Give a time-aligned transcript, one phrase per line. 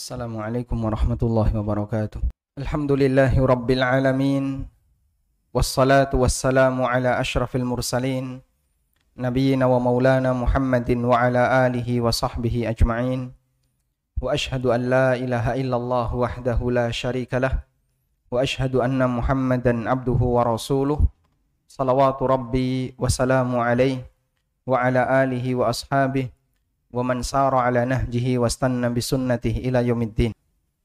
[0.00, 2.24] Assalamualaikum warahmatullahi wabarakatuh.
[2.56, 4.64] Alhamdulillahi rabbil alamin.
[5.52, 8.40] Wassalatu wassalamu ala ashrafil mursalin.
[9.12, 13.36] Nabiyyina wa maulana Muhammadin wa ala alihi wa sahbihi ajma'in.
[14.16, 17.68] Wa ashhadu an la ilaha illallah wahdahu la syarika lah.
[18.32, 20.96] Wa ashhadu anna Muhammadan abduhu wa rasuluh.
[21.68, 24.00] Salawatu rabbi wa salamu alaihi
[26.90, 30.34] wa man sara ala nahjihi wastanna bisunnatihi ila yaumiddin.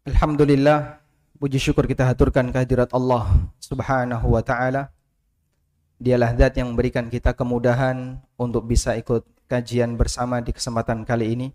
[0.06, 1.02] Alhamdulillah,
[1.42, 3.26] puji syukur kita haturkan kehadirat Allah
[3.58, 4.94] Subhanahu wa taala.
[5.98, 11.48] Dialah zat yang memberikan kita kemudahan untuk bisa ikut kajian bersama di kesempatan kali ini.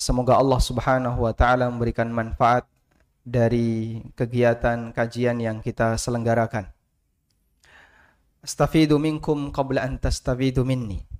[0.00, 2.64] Semoga Allah Subhanahu wa taala memberikan manfaat
[3.24, 6.72] dari kegiatan kajian yang kita selenggarakan.
[8.44, 11.13] Astafidu minkum qabla an tastafidu minni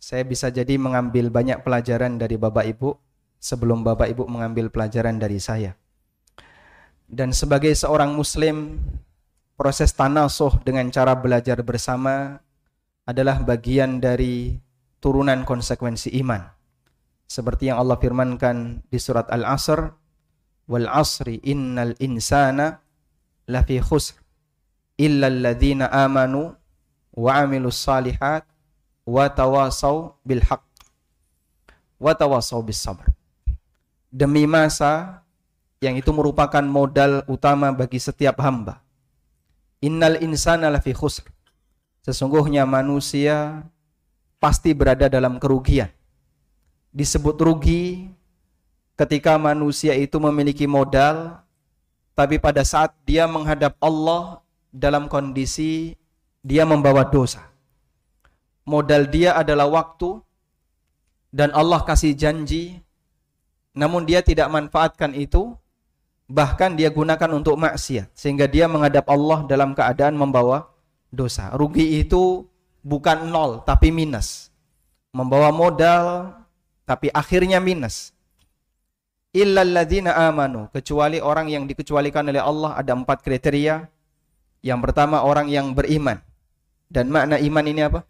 [0.00, 2.96] saya bisa jadi mengambil banyak pelajaran dari Bapak Ibu
[3.36, 5.76] sebelum Bapak Ibu mengambil pelajaran dari saya.
[7.04, 8.80] Dan sebagai seorang muslim,
[9.60, 12.40] proses tanasuh dengan cara belajar bersama
[13.04, 14.56] adalah bagian dari
[15.04, 16.48] turunan konsekuensi iman.
[17.28, 19.84] Seperti yang Allah firmankan di surat Al-Asr,
[20.64, 22.80] "Wal 'asri innal insana
[23.50, 24.16] lafi khusr
[24.96, 26.56] illa alladhina amanu
[27.12, 28.48] wa 'amilus salihat
[29.10, 30.62] wa tawasau bil haq
[31.98, 33.10] wa tawasau bis sabr.
[34.10, 35.22] Demi masa
[35.82, 38.78] yang itu merupakan modal utama bagi setiap hamba.
[39.82, 41.26] Innal insana lafi khusr.
[42.06, 43.66] Sesungguhnya manusia
[44.38, 45.90] pasti berada dalam kerugian.
[46.90, 48.10] Disebut rugi
[48.98, 51.38] ketika manusia itu memiliki modal
[52.18, 54.42] tapi pada saat dia menghadap Allah
[54.74, 55.94] dalam kondisi
[56.42, 57.49] dia membawa dosa
[58.70, 60.22] modal dia adalah waktu
[61.34, 62.78] dan Allah kasih janji
[63.74, 65.58] namun dia tidak manfaatkan itu
[66.30, 70.70] bahkan dia gunakan untuk maksiat sehingga dia menghadap Allah dalam keadaan membawa
[71.10, 71.50] dosa.
[71.58, 72.46] Rugi itu
[72.86, 74.48] bukan nol tapi minus.
[75.10, 76.34] Membawa modal
[76.86, 78.14] tapi akhirnya minus.
[79.30, 83.86] Illalladzina amanu kecuali orang yang dikecualikan oleh Allah ada empat kriteria.
[84.62, 86.18] Yang pertama orang yang beriman.
[86.90, 88.02] Dan makna iman ini apa?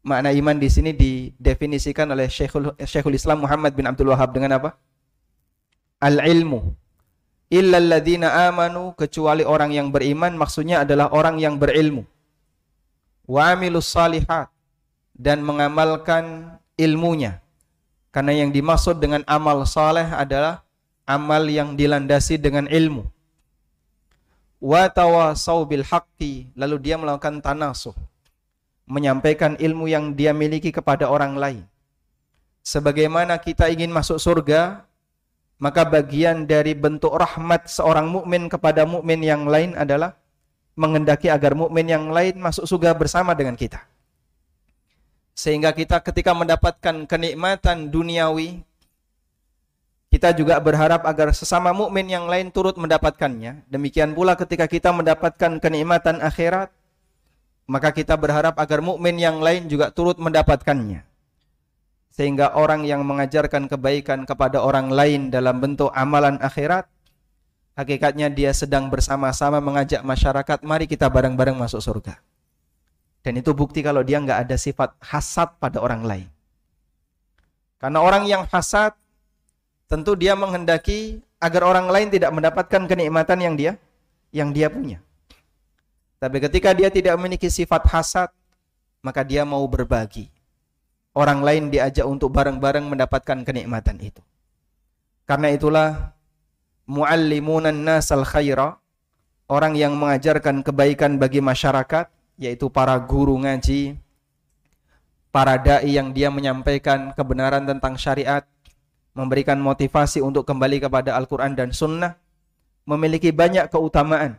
[0.00, 4.76] Makna iman di sini didefinisikan oleh Syekhul, Syekhul Islam Muhammad bin Abdul Wahab dengan apa?
[6.00, 6.72] Al-ilmu.
[7.50, 12.06] Illalladzina amanu kecuali orang yang beriman maksudnya adalah orang yang berilmu.
[13.26, 14.48] Wa amilus salihat
[15.12, 17.42] dan mengamalkan ilmunya.
[18.10, 20.62] Karena yang dimaksud dengan amal saleh adalah
[21.04, 23.06] amal yang dilandasi dengan ilmu.
[24.62, 25.84] Wa tawasau bil
[26.54, 27.94] lalu dia melakukan tanasuh
[28.90, 31.62] menyampaikan ilmu yang dia miliki kepada orang lain.
[32.66, 34.82] Sebagaimana kita ingin masuk surga,
[35.62, 40.18] maka bagian dari bentuk rahmat seorang mukmin kepada mukmin yang lain adalah
[40.74, 43.78] mengendaki agar mukmin yang lain masuk surga bersama dengan kita.
[45.38, 48.60] Sehingga kita ketika mendapatkan kenikmatan duniawi,
[50.10, 53.62] kita juga berharap agar sesama mukmin yang lain turut mendapatkannya.
[53.70, 56.74] Demikian pula ketika kita mendapatkan kenikmatan akhirat,
[57.70, 61.06] maka kita berharap agar mukmin yang lain juga turut mendapatkannya.
[62.10, 66.90] Sehingga orang yang mengajarkan kebaikan kepada orang lain dalam bentuk amalan akhirat,
[67.78, 72.18] hakikatnya dia sedang bersama-sama mengajak masyarakat, mari kita bareng-bareng masuk surga.
[73.22, 76.28] Dan itu bukti kalau dia nggak ada sifat hasad pada orang lain.
[77.78, 78.98] Karena orang yang hasad,
[79.86, 83.72] tentu dia menghendaki agar orang lain tidak mendapatkan kenikmatan yang dia
[84.34, 84.98] yang dia punya.
[86.20, 88.28] Tapi ketika dia tidak memiliki sifat hasad,
[89.00, 90.28] maka dia mau berbagi.
[91.16, 94.20] Orang lain diajak untuk bareng-bareng mendapatkan kenikmatan itu.
[95.24, 96.12] Karena itulah
[96.84, 98.76] muallimunan nasal khaira,
[99.48, 103.96] orang yang mengajarkan kebaikan bagi masyarakat, yaitu para guru ngaji,
[105.32, 108.44] para dai yang dia menyampaikan kebenaran tentang syariat,
[109.16, 112.20] memberikan motivasi untuk kembali kepada Al-Quran dan Sunnah,
[112.84, 114.36] memiliki banyak keutamaan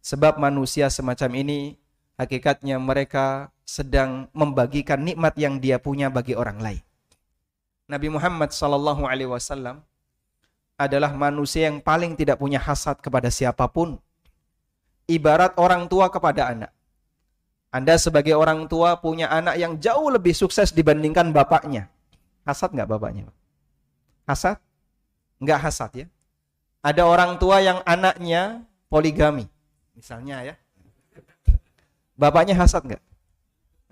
[0.00, 1.60] Sebab manusia semacam ini
[2.16, 6.82] hakikatnya mereka sedang membagikan nikmat yang dia punya bagi orang lain.
[7.86, 9.84] Nabi Muhammad sallallahu alaihi wasallam
[10.80, 14.00] adalah manusia yang paling tidak punya hasad kepada siapa pun.
[15.04, 16.72] Ibarat orang tua kepada anak.
[17.70, 21.86] Anda sebagai orang tua punya anak yang jauh lebih sukses dibandingkan bapaknya.
[22.42, 23.28] Hasad nggak bapaknya?
[24.24, 24.58] Hasad?
[25.38, 26.06] Nggak hasad ya.
[26.80, 29.46] Ada orang tua yang anaknya poligami.
[30.00, 30.54] Misalnya ya.
[32.16, 33.02] Bapaknya hasad nggak?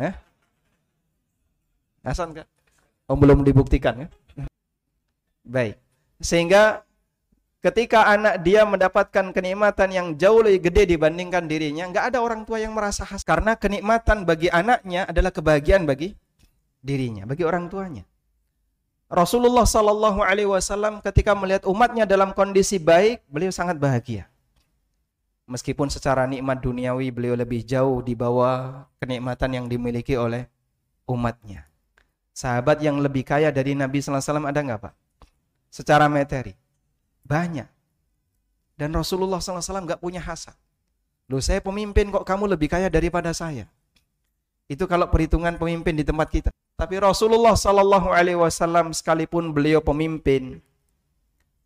[0.01, 0.15] Eh?
[2.01, 2.49] Hasad nggak?
[3.13, 4.09] Oh belum dibuktikan ya?
[5.45, 5.77] Baik.
[6.17, 6.81] Sehingga
[7.61, 12.57] ketika anak dia mendapatkan kenikmatan yang jauh lebih gede dibandingkan dirinya, nggak ada orang tua
[12.57, 16.17] yang merasa khas karena kenikmatan bagi anaknya adalah kebahagiaan bagi
[16.81, 18.09] dirinya, bagi orang tuanya.
[19.13, 24.29] Rasulullah Shallallahu Alaihi Wasallam ketika melihat umatnya dalam kondisi baik, beliau sangat bahagia.
[25.49, 30.45] Meskipun secara nikmat duniawi beliau lebih jauh di bawah kenikmatan yang dimiliki oleh
[31.09, 31.65] umatnya.
[32.37, 34.95] Sahabat yang lebih kaya dari Nabi Sallallahu Alaihi Wasallam ada nggak pak?
[35.73, 36.53] Secara materi
[37.27, 37.69] banyak.
[38.79, 40.55] Dan Rasulullah SAW nggak punya hasad.
[41.27, 43.67] Loh saya pemimpin kok kamu lebih kaya daripada saya.
[44.71, 46.49] Itu kalau perhitungan pemimpin di tempat kita.
[46.79, 50.63] Tapi Rasulullah Sallallahu Alaihi Wasallam sekalipun beliau pemimpin,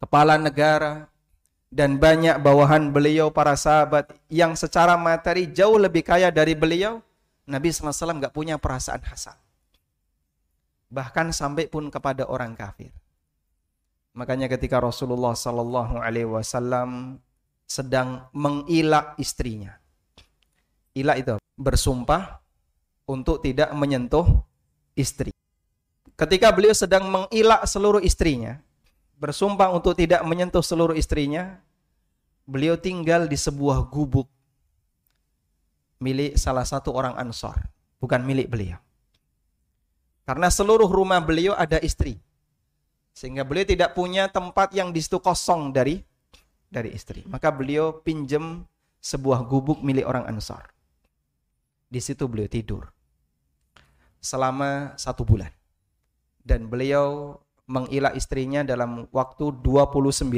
[0.00, 1.12] kepala negara,
[1.73, 7.01] dan banyak bawahan beliau para sahabat yang secara materi jauh lebih kaya dari beliau,
[7.49, 9.41] Nabi Wasallam nggak punya perasaan hasad.
[10.93, 12.93] Bahkan sampai pun kepada orang kafir.
[14.13, 17.17] Makanya ketika Rasulullah Sallallahu Alaihi Wasallam
[17.65, 19.81] sedang mengilak istrinya,
[20.93, 22.45] ilak itu bersumpah
[23.09, 24.29] untuk tidak menyentuh
[24.93, 25.33] istri.
[26.13, 28.61] Ketika beliau sedang mengilak seluruh istrinya,
[29.23, 31.63] bersumpah untuk tidak menyentuh seluruh istrinya,
[32.43, 34.27] beliau tinggal di sebuah gubuk
[36.03, 37.55] milik salah satu orang Ansor,
[38.03, 38.83] bukan milik beliau.
[40.27, 42.19] Karena seluruh rumah beliau ada istri.
[43.15, 46.03] Sehingga beliau tidak punya tempat yang di situ kosong dari
[46.67, 47.23] dari istri.
[47.31, 48.67] Maka beliau pinjam
[48.99, 50.67] sebuah gubuk milik orang Ansor.
[51.87, 52.91] Di situ beliau tidur
[54.19, 55.51] selama satu bulan.
[56.43, 60.29] Dan beliau mengilah istrinya dalam waktu 29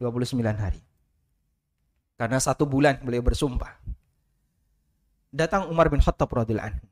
[0.00, 0.80] 29 hari.
[2.14, 3.74] Karena satu bulan beliau bersumpah.
[5.34, 6.86] Datang Umar bin Khattab radhiyallahu anhu.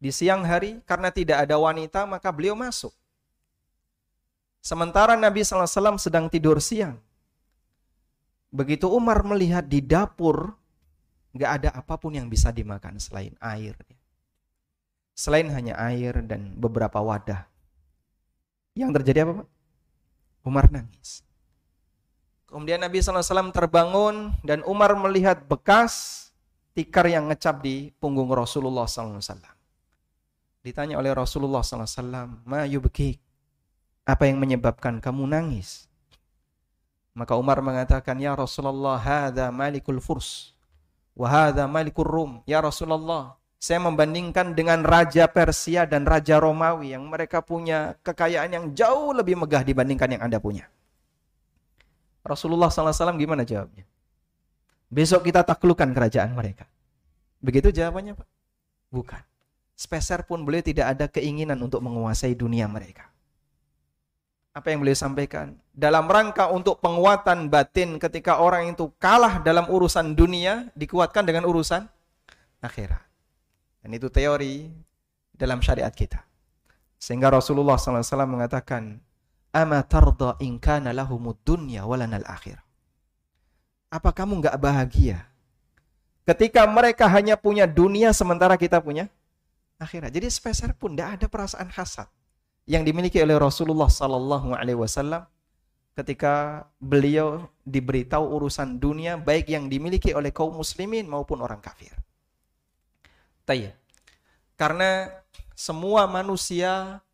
[0.00, 2.92] Di siang hari karena tidak ada wanita maka beliau masuk.
[4.60, 7.00] Sementara Nabi SAW sedang tidur siang.
[8.52, 10.52] Begitu Umar melihat di dapur,
[11.32, 13.72] nggak ada apa pun yang bisa dimakan selain air
[15.20, 17.44] selain hanya air dan beberapa wadah.
[18.74, 19.48] Yang terjadi apa Pak?
[20.46, 21.20] Umar nangis.
[22.50, 26.26] Kemudian Nabi SAW terbangun dan Umar melihat bekas
[26.74, 29.22] tikar yang ngecap di punggung Rasulullah SAW.
[30.60, 33.16] Ditanya oleh Rasulullah SAW, Ma yubki,
[34.04, 35.88] apa yang menyebabkan kamu nangis?
[37.16, 40.52] Maka Umar mengatakan, Ya Rasulullah, hadha malikul furs,
[41.16, 42.30] wa hadha malikul rum.
[42.44, 48.64] Ya Rasulullah, saya membandingkan dengan Raja Persia dan Raja Romawi yang mereka punya kekayaan yang
[48.72, 50.64] jauh lebih megah dibandingkan yang Anda punya.
[52.24, 53.84] Rasulullah SAW gimana jawabnya?
[54.88, 56.64] Besok kita taklukkan kerajaan mereka.
[57.44, 58.28] Begitu jawabannya Pak?
[58.88, 59.22] Bukan.
[59.76, 63.12] Speser pun beliau tidak ada keinginan untuk menguasai dunia mereka.
[64.56, 65.60] Apa yang beliau sampaikan?
[65.76, 71.84] Dalam rangka untuk penguatan batin ketika orang itu kalah dalam urusan dunia, dikuatkan dengan urusan
[72.64, 73.09] akhirat.
[73.80, 74.68] Dan itu teori
[75.32, 76.20] dalam syariat kita.
[77.00, 79.00] Sehingga Rasulullah SAW mengatakan,
[79.50, 82.62] Ama tarda in kana lahumud dunya walanal akhir.
[83.90, 85.26] Apa kamu nggak bahagia
[86.22, 89.10] ketika mereka hanya punya dunia sementara kita punya
[89.82, 90.14] akhirat?
[90.14, 92.06] Jadi spesial pun tidak ada perasaan hasad
[92.70, 95.26] yang dimiliki oleh Rasulullah Sallallahu Alaihi Wasallam
[95.98, 101.90] ketika beliau diberitahu urusan dunia baik yang dimiliki oleh kaum muslimin maupun orang kafir.
[103.44, 103.74] Tayyib.
[104.56, 105.08] Karena
[105.56, 107.04] semua manusia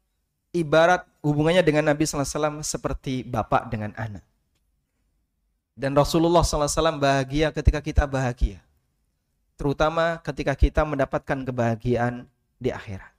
[0.55, 4.25] ibarat hubungannya dengan Nabi SAW seperti bapak dengan anak.
[5.77, 8.65] Dan Rasulullah SAW bahagia ketika kita bahagia.
[9.61, 12.25] Terutama ketika kita mendapatkan kebahagiaan
[12.57, 13.13] di akhirat.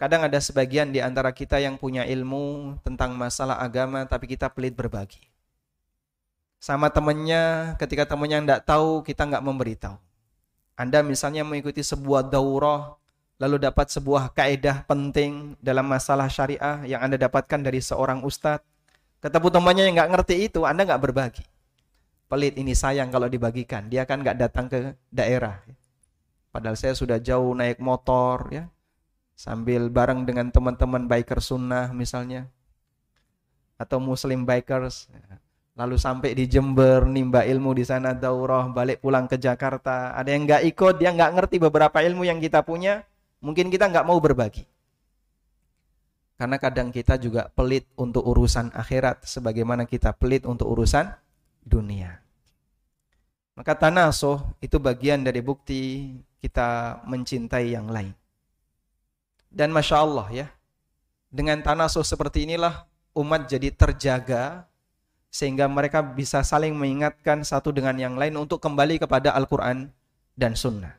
[0.00, 4.72] Kadang ada sebagian di antara kita yang punya ilmu tentang masalah agama tapi kita pelit
[4.72, 5.20] berbagi.
[6.56, 9.96] Sama temennya, ketika temennya tidak tahu, kita nggak memberitahu.
[10.80, 12.96] Anda misalnya mengikuti sebuah daurah
[13.36, 18.64] lalu dapat sebuah kaedah penting dalam masalah syariah yang Anda dapatkan dari seorang ustadz.
[19.20, 21.44] Ketemu temannya yang nggak ngerti itu, Anda nggak berbagi.
[22.32, 23.92] Pelit ini sayang kalau dibagikan.
[23.92, 25.60] Dia kan nggak datang ke daerah.
[26.48, 28.64] Padahal saya sudah jauh naik motor ya,
[29.36, 32.48] sambil bareng dengan teman-teman biker sunnah misalnya,
[33.76, 35.12] atau muslim bikers
[35.80, 40.12] lalu sampai di Jember nimba ilmu di sana daurah balik pulang ke Jakarta.
[40.12, 43.00] Ada yang nggak ikut dia nggak ngerti beberapa ilmu yang kita punya
[43.40, 44.68] mungkin kita nggak mau berbagi.
[46.36, 51.08] Karena kadang kita juga pelit untuk urusan akhirat sebagaimana kita pelit untuk urusan
[51.64, 52.20] dunia.
[53.56, 56.12] Maka tanasoh itu bagian dari bukti
[56.44, 58.12] kita mencintai yang lain.
[59.48, 60.46] Dan masya Allah ya
[61.32, 62.84] dengan tanasoh seperti inilah
[63.16, 64.69] umat jadi terjaga
[65.30, 69.94] sehingga mereka bisa saling mengingatkan satu dengan yang lain untuk kembali kepada Al-Quran
[70.34, 70.98] dan Sunnah.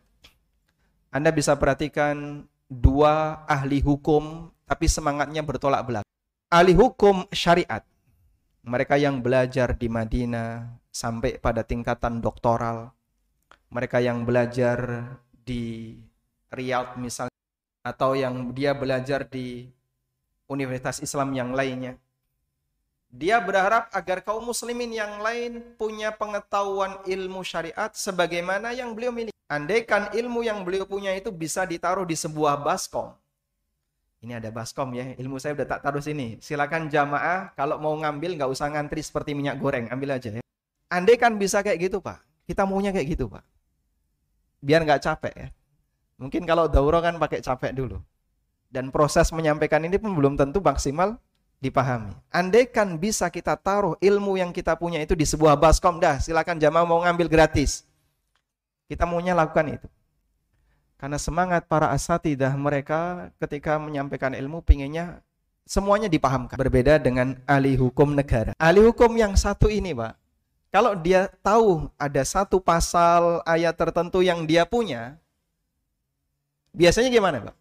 [1.11, 6.11] Anda bisa perhatikan dua ahli hukum tapi semangatnya bertolak belakang.
[6.47, 7.83] Ahli hukum syariat,
[8.63, 12.95] mereka yang belajar di Madinah sampai pada tingkatan doktoral,
[13.67, 15.03] mereka yang belajar
[15.43, 15.95] di
[16.51, 17.35] Riyadh misalnya,
[17.83, 19.67] atau yang dia belajar di
[20.47, 21.99] universitas Islam yang lainnya,
[23.11, 29.35] dia berharap agar kaum muslimin yang lain punya pengetahuan ilmu syariat sebagaimana yang beliau miliki.
[29.51, 33.11] Andaikan ilmu yang beliau punya itu bisa ditaruh di sebuah baskom.
[34.23, 36.39] Ini ada baskom ya, ilmu saya udah tak taruh sini.
[36.39, 40.41] Silakan jamaah kalau mau ngambil nggak usah ngantri seperti minyak goreng, ambil aja ya.
[40.87, 43.43] Andaikan bisa kayak gitu pak, kita maunya kayak gitu pak.
[44.63, 45.47] Biar nggak capek ya.
[46.15, 47.99] Mungkin kalau dauro kan pakai capek dulu.
[48.71, 51.19] Dan proses menyampaikan ini pun belum tentu maksimal
[51.61, 52.11] dipahami.
[52.33, 56.83] Andaikan bisa kita taruh ilmu yang kita punya itu di sebuah baskom, dah silakan jamaah
[56.83, 57.85] mau ngambil gratis.
[58.89, 59.87] Kita maunya lakukan itu.
[60.97, 65.21] Karena semangat para asatidah mereka ketika menyampaikan ilmu pinginnya
[65.63, 66.57] semuanya dipahamkan.
[66.59, 68.51] Berbeda dengan ahli hukum negara.
[68.57, 70.13] Ahli hukum yang satu ini Pak,
[70.73, 75.15] kalau dia tahu ada satu pasal ayat tertentu yang dia punya,
[76.75, 77.55] biasanya gimana Pak?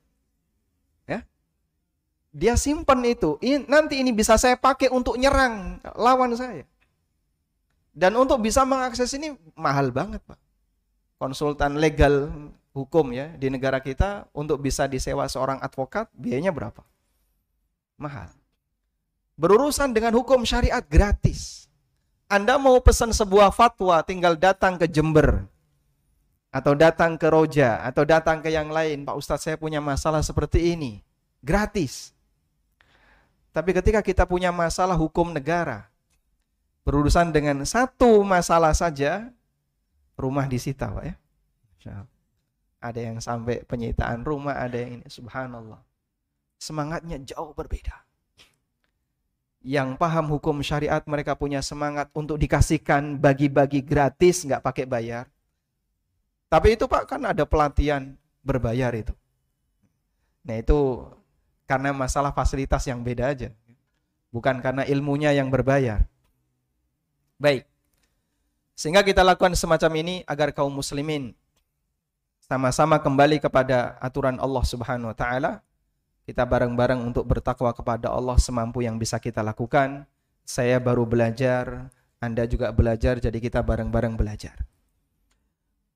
[2.31, 3.37] Dia simpan itu.
[3.67, 6.63] Nanti ini bisa saya pakai untuk nyerang lawan saya.
[7.91, 10.39] Dan untuk bisa mengakses ini mahal banget, Pak.
[11.19, 12.31] Konsultan legal
[12.71, 16.81] hukum ya di negara kita untuk bisa disewa seorang advokat biayanya berapa?
[17.99, 18.31] Mahal.
[19.35, 21.67] Berurusan dengan hukum syariat gratis.
[22.31, 25.51] Anda mau pesan sebuah fatwa tinggal datang ke Jember
[26.55, 30.79] atau datang ke Roja atau datang ke yang lain, Pak Ustadz saya punya masalah seperti
[30.79, 31.03] ini.
[31.43, 32.15] Gratis.
[33.51, 35.91] Tapi ketika kita punya masalah hukum negara,
[36.87, 39.35] berurusan dengan satu masalah saja,
[40.15, 41.15] rumah disita, Pak ya.
[42.81, 45.07] Ada yang sampai penyitaan rumah, ada yang ini.
[45.11, 45.83] Subhanallah.
[46.57, 48.07] Semangatnya jauh berbeda.
[49.61, 55.29] Yang paham hukum syariat mereka punya semangat untuk dikasihkan bagi-bagi gratis, nggak pakai bayar.
[56.49, 59.13] Tapi itu Pak kan ada pelatihan berbayar itu.
[60.49, 61.05] Nah itu
[61.71, 63.55] karena masalah fasilitas yang beda aja.
[64.35, 66.03] Bukan karena ilmunya yang berbayar.
[67.39, 67.63] Baik.
[68.75, 71.31] Sehingga kita lakukan semacam ini agar kaum muslimin
[72.43, 75.63] sama-sama kembali kepada aturan Allah Subhanahu wa taala.
[76.27, 80.03] Kita bareng-bareng untuk bertakwa kepada Allah semampu yang bisa kita lakukan.
[80.43, 81.87] Saya baru belajar,
[82.19, 84.59] Anda juga belajar, jadi kita bareng-bareng belajar.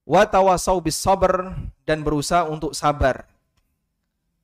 [0.07, 1.51] Wa tawasau bis sabr
[1.83, 3.27] dan berusaha untuk sabar.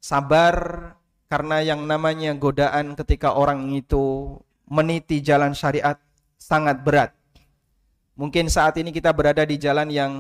[0.03, 0.99] Sabar
[1.31, 4.35] karena yang namanya godaan ketika orang itu
[4.67, 5.95] meniti jalan syariat
[6.35, 7.15] sangat berat.
[8.19, 10.13] Mungkin saat ini kita berada di jalan yang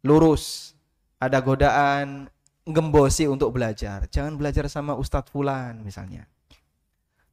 [0.00, 0.72] lurus.
[1.20, 2.32] Ada godaan
[2.64, 4.08] gembosi untuk belajar.
[4.08, 6.24] Jangan belajar sama Ustadz Fulan misalnya.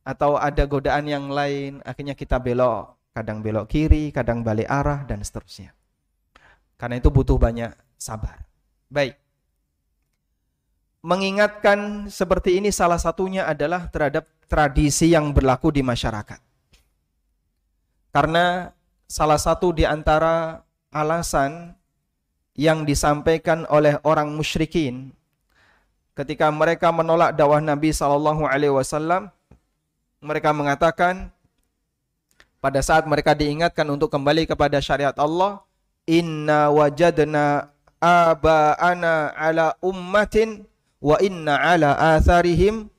[0.04, 3.00] Atau ada godaan yang lain, akhirnya kita belok.
[3.16, 5.72] Kadang belok kiri, kadang balik arah, dan seterusnya.
[6.76, 8.44] Karena itu butuh banyak sabar.
[8.92, 9.16] Baik
[11.02, 16.40] mengingatkan seperti ini salah satunya adalah terhadap tradisi yang berlaku di masyarakat.
[18.12, 18.74] Karena
[19.06, 21.78] salah satu di antara alasan
[22.58, 25.14] yang disampaikan oleh orang musyrikin
[26.18, 29.30] ketika mereka menolak dakwah Nabi Shallallahu Alaihi Wasallam,
[30.18, 31.30] mereka mengatakan
[32.58, 35.62] pada saat mereka diingatkan untuk kembali kepada syariat Allah,
[36.10, 37.70] Inna wajadna
[38.02, 40.66] aba'ana ala ummatin
[41.02, 42.90] wa inna ala atharihim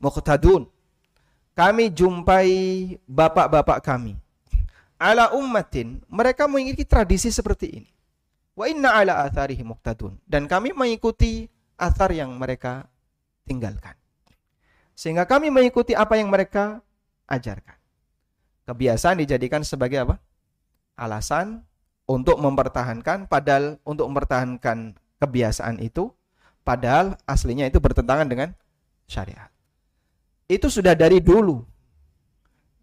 [0.00, 0.68] muqtadun.
[1.54, 2.50] Kami jumpai
[3.06, 4.18] bapak-bapak kami.
[4.98, 7.90] Ala ummatin, mereka mengikuti tradisi seperti ini.
[8.58, 10.18] Wa inna ala atharihim muqtadun.
[10.26, 11.46] Dan kami mengikuti
[11.78, 12.90] athar yang mereka
[13.46, 13.94] tinggalkan.
[14.94, 16.82] Sehingga kami mengikuti apa yang mereka
[17.30, 17.78] ajarkan.
[18.64, 20.16] Kebiasaan dijadikan sebagai apa?
[20.94, 21.66] Alasan
[22.06, 26.14] untuk mempertahankan, padahal untuk mempertahankan kebiasaan itu
[26.64, 28.56] Padahal aslinya itu bertentangan dengan
[29.04, 29.52] syariat.
[30.48, 31.60] Itu sudah dari dulu.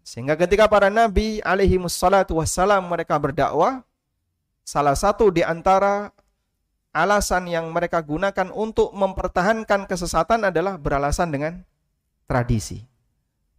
[0.02, 3.82] Sehingga ketika para nabi alaihi wassalatu wassalam mereka berdakwah,
[4.62, 6.10] salah satu di antara
[6.94, 11.52] alasan yang mereka gunakan untuk mempertahankan kesesatan adalah beralasan dengan
[12.26, 12.82] tradisi.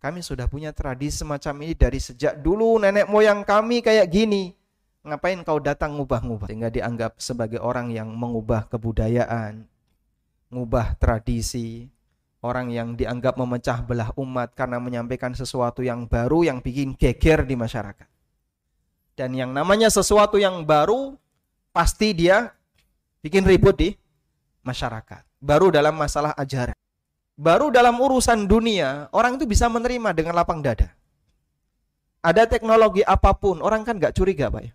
[0.03, 4.51] Kami sudah punya tradisi semacam ini dari sejak dulu nenek moyang kami kayak gini.
[5.03, 6.47] Ngapain kau datang ngubah-ngubah?
[6.47, 9.67] Sehingga dianggap sebagai orang yang mengubah kebudayaan,
[10.53, 11.89] ngubah tradisi,
[12.45, 17.57] orang yang dianggap memecah belah umat karena menyampaikan sesuatu yang baru yang bikin geger di
[17.57, 18.07] masyarakat.
[19.17, 21.17] Dan yang namanya sesuatu yang baru
[21.73, 22.53] pasti dia
[23.25, 23.89] bikin ribut di
[24.61, 25.25] masyarakat.
[25.41, 26.77] Baru dalam masalah ajaran.
[27.33, 30.93] Baru dalam urusan dunia, orang itu bisa menerima dengan lapang dada.
[32.23, 34.71] Ada teknologi apa pun, orang kan nggak curiga, Pak ya.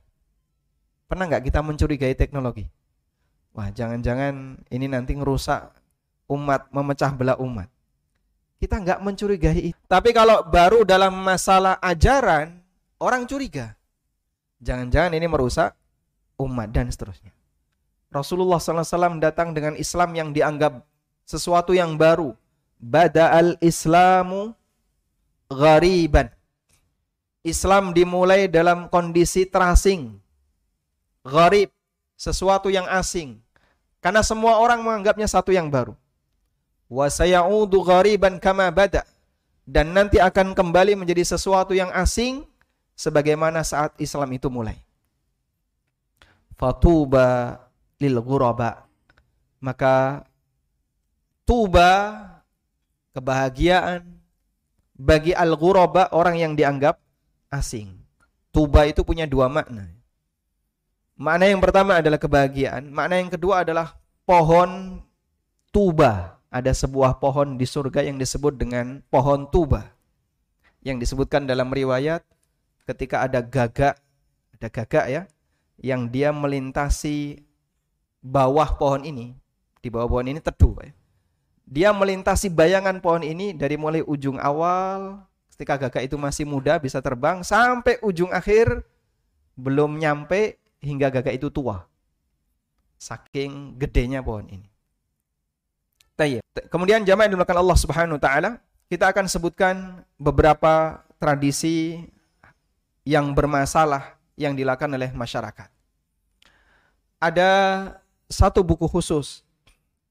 [1.09, 2.69] Pernah nggak kita mencurigai teknologi?
[3.59, 5.75] Wah, jangan-jangan ini nanti ngerusak
[6.31, 7.67] umat, memecah belah umat.
[8.63, 9.75] Kita nggak mencurigai.
[9.91, 12.55] Tapi kalau baru dalam masalah ajaran,
[13.03, 13.75] orang curiga.
[14.63, 15.75] Jangan-jangan ini merusak
[16.39, 17.35] umat dan seterusnya.
[18.15, 20.79] Rasulullah SAW datang dengan Islam yang dianggap
[21.27, 22.39] sesuatu yang baru.
[22.79, 24.55] Bada al-Islamu
[25.51, 26.31] ghariban.
[27.43, 30.15] Islam dimulai dalam kondisi terasing.
[31.27, 31.75] Gharib,
[32.15, 33.43] sesuatu yang asing.
[33.99, 35.99] Karena semua orang menganggapnya satu yang baru
[36.89, 39.05] wa sayaudu ghariban kama bada
[39.69, 42.49] dan nanti akan kembali menjadi sesuatu yang asing
[42.97, 44.81] sebagaimana saat Islam itu mulai.
[46.57, 47.61] Fatuba
[48.01, 48.89] lil ghuraba.
[49.61, 50.25] Maka
[51.45, 52.17] tuba
[53.13, 54.09] kebahagiaan
[54.97, 56.97] bagi al ghuraba orang yang dianggap
[57.53, 57.93] asing.
[58.49, 59.93] Tuba itu punya dua makna.
[61.19, 65.03] Makna yang pertama adalah kebahagiaan, makna yang kedua adalah pohon
[65.75, 69.91] tuba ada sebuah pohon di surga yang disebut dengan pohon tuba.
[70.87, 72.23] Yang disebutkan dalam riwayat
[72.87, 73.99] ketika ada gagak,
[74.55, 75.23] ada gagak ya,
[75.83, 77.43] yang dia melintasi
[78.23, 79.35] bawah pohon ini,
[79.83, 80.95] di bawah pohon ini teduh ya.
[81.67, 85.27] Dia melintasi bayangan pohon ini dari mulai ujung awal
[85.59, 88.87] ketika gagak itu masih muda bisa terbang sampai ujung akhir
[89.59, 91.87] belum nyampe hingga gagak itu tua.
[92.99, 94.69] Saking gedenya pohon ini.
[96.67, 98.51] Kemudian jamaah yang Allah Subhanahu wa taala,
[98.91, 102.03] kita akan sebutkan beberapa tradisi
[103.07, 105.71] yang bermasalah yang dilakukan oleh masyarakat.
[107.23, 107.51] Ada
[108.27, 109.47] satu buku khusus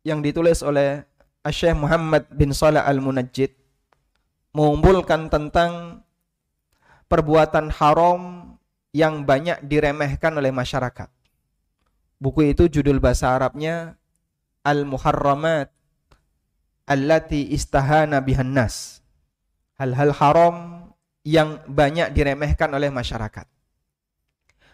[0.07, 1.03] yang ditulis oleh
[1.47, 3.55] Syekh Muhammad bin Salah Al-Munajjid
[4.51, 6.03] mengumpulkan tentang
[7.07, 8.55] perbuatan haram
[8.95, 11.09] yang banyak diremehkan oleh masyarakat.
[12.17, 13.95] Buku itu judul bahasa Arabnya
[14.65, 15.69] Al-Muharramat
[16.87, 19.03] allati istahana bihan nas.
[19.77, 20.55] Hal-hal haram
[21.21, 23.45] yang banyak diremehkan oleh masyarakat.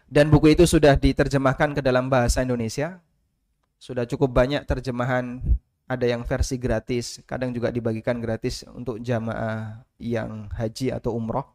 [0.07, 3.01] Dan buku itu sudah diterjemahkan ke dalam bahasa Indonesia.
[3.81, 5.41] Sudah cukup banyak terjemahan,
[5.89, 11.49] ada yang versi gratis, kadang juga dibagikan gratis untuk jamaah yang haji atau umroh.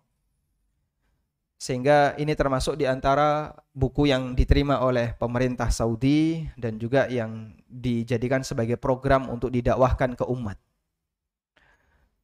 [1.59, 8.47] Sehingga ini termasuk di antara buku yang diterima oleh pemerintah Saudi dan juga yang dijadikan
[8.47, 10.55] sebagai program untuk didakwahkan ke umat.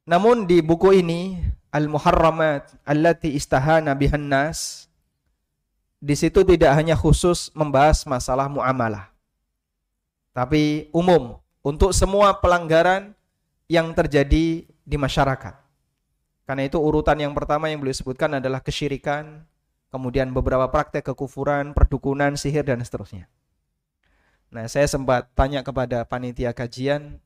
[0.06, 1.42] Namun di buku ini
[1.74, 4.86] Al-Muharramat allati istahana bihan nas
[6.04, 9.08] di situ tidak hanya khusus membahas masalah muamalah.
[10.36, 13.16] Tapi umum untuk semua pelanggaran
[13.66, 15.63] yang terjadi di masyarakat.
[16.44, 19.48] Karena itu urutan yang pertama yang beliau sebutkan adalah kesyirikan,
[19.88, 23.28] kemudian beberapa praktek kekufuran, perdukunan, sihir dan seterusnya.
[24.52, 27.16] Nah, saya sempat tanya kepada panitia kajian,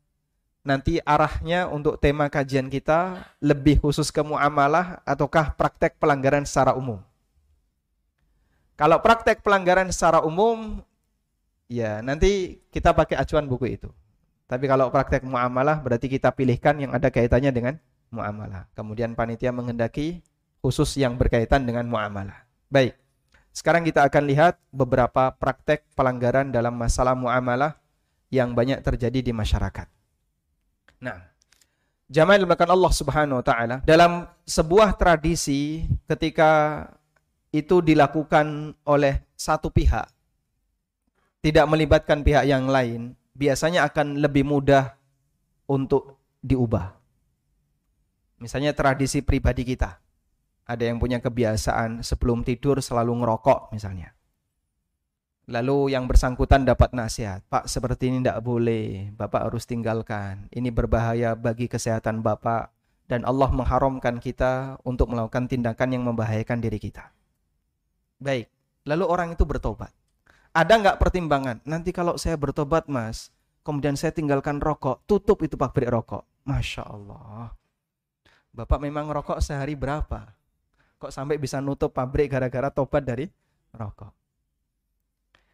[0.63, 7.03] nanti arahnya untuk tema kajian kita lebih khusus ke muamalah ataukah praktek pelanggaran secara umum?
[8.79, 10.79] Kalau praktek pelanggaran secara umum,
[11.67, 13.91] ya nanti kita pakai acuan buku itu.
[14.47, 17.75] Tapi kalau praktek muamalah berarti kita pilihkan yang ada kaitannya dengan
[18.11, 18.69] muamalah.
[18.75, 20.21] Kemudian panitia menghendaki
[20.61, 22.45] khusus yang berkaitan dengan muamalah.
[22.69, 22.99] Baik.
[23.55, 27.75] Sekarang kita akan lihat beberapa praktek pelanggaran dalam masalah muamalah
[28.29, 29.89] yang banyak terjadi di masyarakat.
[31.03, 31.27] Nah,
[32.07, 36.85] jamaah dimuliakan Allah Subhanahu wa taala, dalam sebuah tradisi ketika
[37.51, 40.07] itu dilakukan oleh satu pihak
[41.39, 44.99] tidak melibatkan pihak yang lain, biasanya akan lebih mudah
[45.71, 46.98] untuk diubah.
[48.39, 49.99] Misalnya tradisi pribadi kita.
[50.69, 54.13] Ada yang punya kebiasaan sebelum tidur selalu ngerokok misalnya.
[55.49, 60.45] Lalu yang bersangkutan dapat nasihat, Pak seperti ini tidak boleh, Bapak harus tinggalkan.
[60.53, 62.69] Ini berbahaya bagi kesehatan Bapak
[63.09, 67.09] dan Allah mengharamkan kita untuk melakukan tindakan yang membahayakan diri kita.
[68.21, 68.53] Baik,
[68.85, 69.89] lalu orang itu bertobat.
[70.53, 71.65] Ada nggak pertimbangan?
[71.65, 73.33] Nanti kalau saya bertobat mas,
[73.65, 76.29] kemudian saya tinggalkan rokok, tutup itu pabrik rokok.
[76.45, 77.57] Masya Allah.
[78.59, 80.35] Bapak memang rokok sehari berapa?
[80.99, 83.31] Kok sampai bisa nutup pabrik gara-gara tobat dari
[83.71, 84.11] rokok?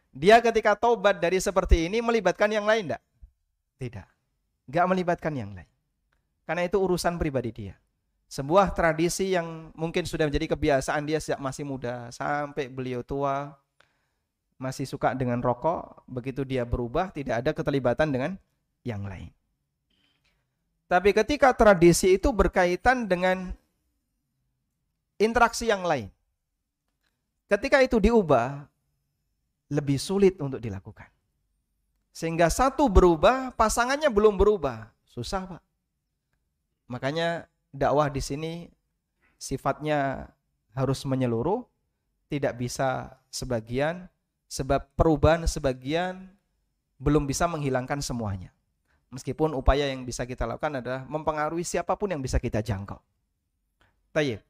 [0.09, 3.05] Dia ketika tobat dari seperti ini melibatkan yang lain enggak?
[3.77, 4.09] Tidak.
[4.73, 5.69] Enggak melibatkan yang lain.
[6.49, 7.77] Karena itu urusan pribadi dia.
[8.25, 13.53] Sebuah tradisi yang mungkin sudah menjadi kebiasaan dia sejak masih muda sampai beliau tua
[14.57, 18.33] masih suka dengan rokok, begitu dia berubah tidak ada keterlibatan dengan
[18.81, 19.29] yang lain.
[20.95, 23.51] Tapi ketika tradisi itu berkaitan dengan
[25.19, 26.07] interaksi yang lain.
[27.51, 28.63] Ketika itu diubah,
[29.75, 31.11] lebih sulit untuk dilakukan.
[32.15, 34.95] Sehingga satu berubah, pasangannya belum berubah.
[35.11, 35.63] Susah, Pak.
[36.87, 38.71] Makanya dakwah di sini
[39.35, 40.31] sifatnya
[40.79, 41.67] harus menyeluruh,
[42.31, 44.07] tidak bisa sebagian,
[44.47, 46.31] sebab perubahan sebagian
[47.03, 48.54] belum bisa menghilangkan semuanya.
[49.15, 52.99] Meskipun upaya yang bisa kita lakukan adalah mempengaruhi siapa pun yang bisa kita jangkau.
[54.11, 54.43] Tayyip.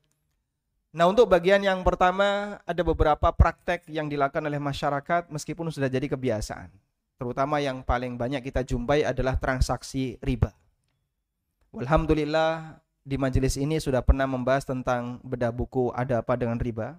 [0.95, 6.09] Nah untuk bagian yang pertama ada beberapa praktek yang dilakukan oleh masyarakat meskipun sudah jadi
[6.09, 6.73] kebiasaan.
[7.21, 10.57] Terutama yang paling banyak kita jumpai adalah transaksi riba.
[11.75, 16.97] Alhamdulillah di majelis ini sudah pernah membahas tentang bedah buku ada apa dengan riba.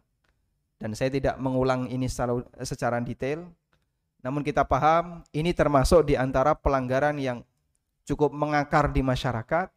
[0.75, 3.47] Dan saya tidak mengulang ini secara, secara detail.
[4.19, 7.47] Namun kita paham ini termasuk di antara pelanggaran yang
[8.05, 9.69] cukup mengakar di masyarakat.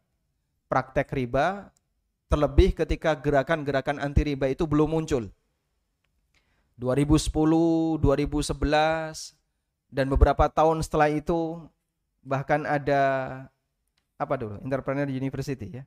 [0.69, 1.73] Praktek riba
[2.29, 5.33] Terlebih ketika gerakan-gerakan anti riba itu belum muncul.
[6.77, 9.33] 2010, 2011,
[9.89, 11.57] dan beberapa tahun setelah itu
[12.21, 13.01] bahkan ada
[14.21, 15.83] apa dulu entrepreneur university ya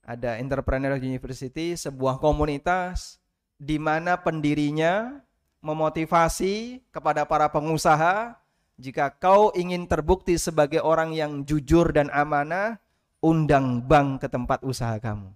[0.00, 3.20] ada entrepreneur university sebuah komunitas
[3.60, 5.20] di mana pendirinya
[5.60, 8.38] memotivasi kepada para pengusaha
[8.74, 12.82] jika kau ingin terbukti sebagai orang yang jujur dan amanah
[13.24, 15.32] undang bank ke tempat usaha kamu.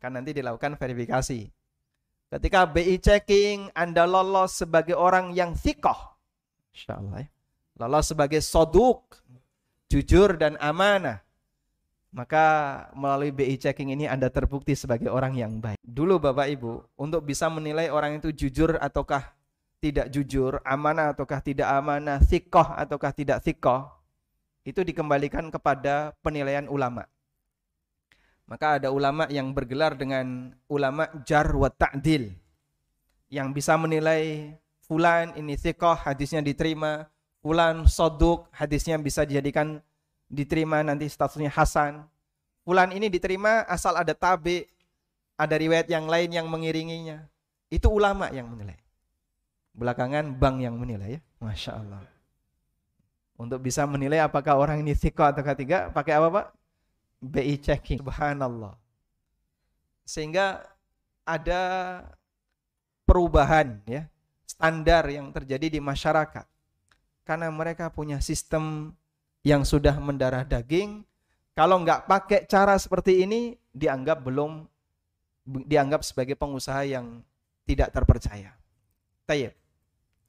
[0.00, 1.50] Kan nanti dilakukan verifikasi.
[2.26, 6.16] Ketika BI checking Anda lolos sebagai orang yang thikoh.
[6.74, 7.28] Insya Allah ya.
[7.76, 9.20] Lolos sebagai soduk,
[9.92, 11.20] jujur dan amanah.
[12.16, 12.44] Maka
[12.96, 15.76] melalui BI checking ini Anda terbukti sebagai orang yang baik.
[15.84, 19.35] Dulu Bapak Ibu, untuk bisa menilai orang itu jujur ataukah
[19.86, 23.86] tidak jujur, amanah ataukah tidak amanah, thikoh ataukah tidak thikoh,
[24.66, 27.06] itu dikembalikan kepada penilaian ulama.
[28.50, 32.34] Maka ada ulama yang bergelar dengan ulama jar wa ta'dil
[33.30, 34.54] yang bisa menilai
[34.86, 37.10] fulan ini thiqah hadisnya diterima,
[37.42, 39.82] fulan soduk hadisnya bisa dijadikan
[40.26, 42.06] diterima nanti statusnya hasan.
[42.66, 44.66] Fulan ini diterima asal ada tabi,
[45.38, 47.22] ada riwayat yang lain yang mengiringinya.
[47.70, 48.85] Itu ulama yang menilai.
[49.76, 51.20] Belakangan bank yang menilai ya.
[51.44, 52.00] Masya Allah.
[53.36, 56.46] Untuk bisa menilai apakah orang ini thiko atau tidak, pakai apa Pak?
[57.20, 58.00] BI checking.
[58.00, 58.72] Subhanallah.
[60.08, 60.64] Sehingga
[61.28, 61.62] ada
[63.04, 64.08] perubahan ya,
[64.48, 66.48] standar yang terjadi di masyarakat.
[67.28, 68.96] Karena mereka punya sistem
[69.44, 71.04] yang sudah mendarah daging,
[71.52, 74.64] kalau nggak pakai cara seperti ini, dianggap belum
[75.46, 77.20] dianggap sebagai pengusaha yang
[77.68, 78.54] tidak terpercaya.
[79.26, 79.65] Tayyip.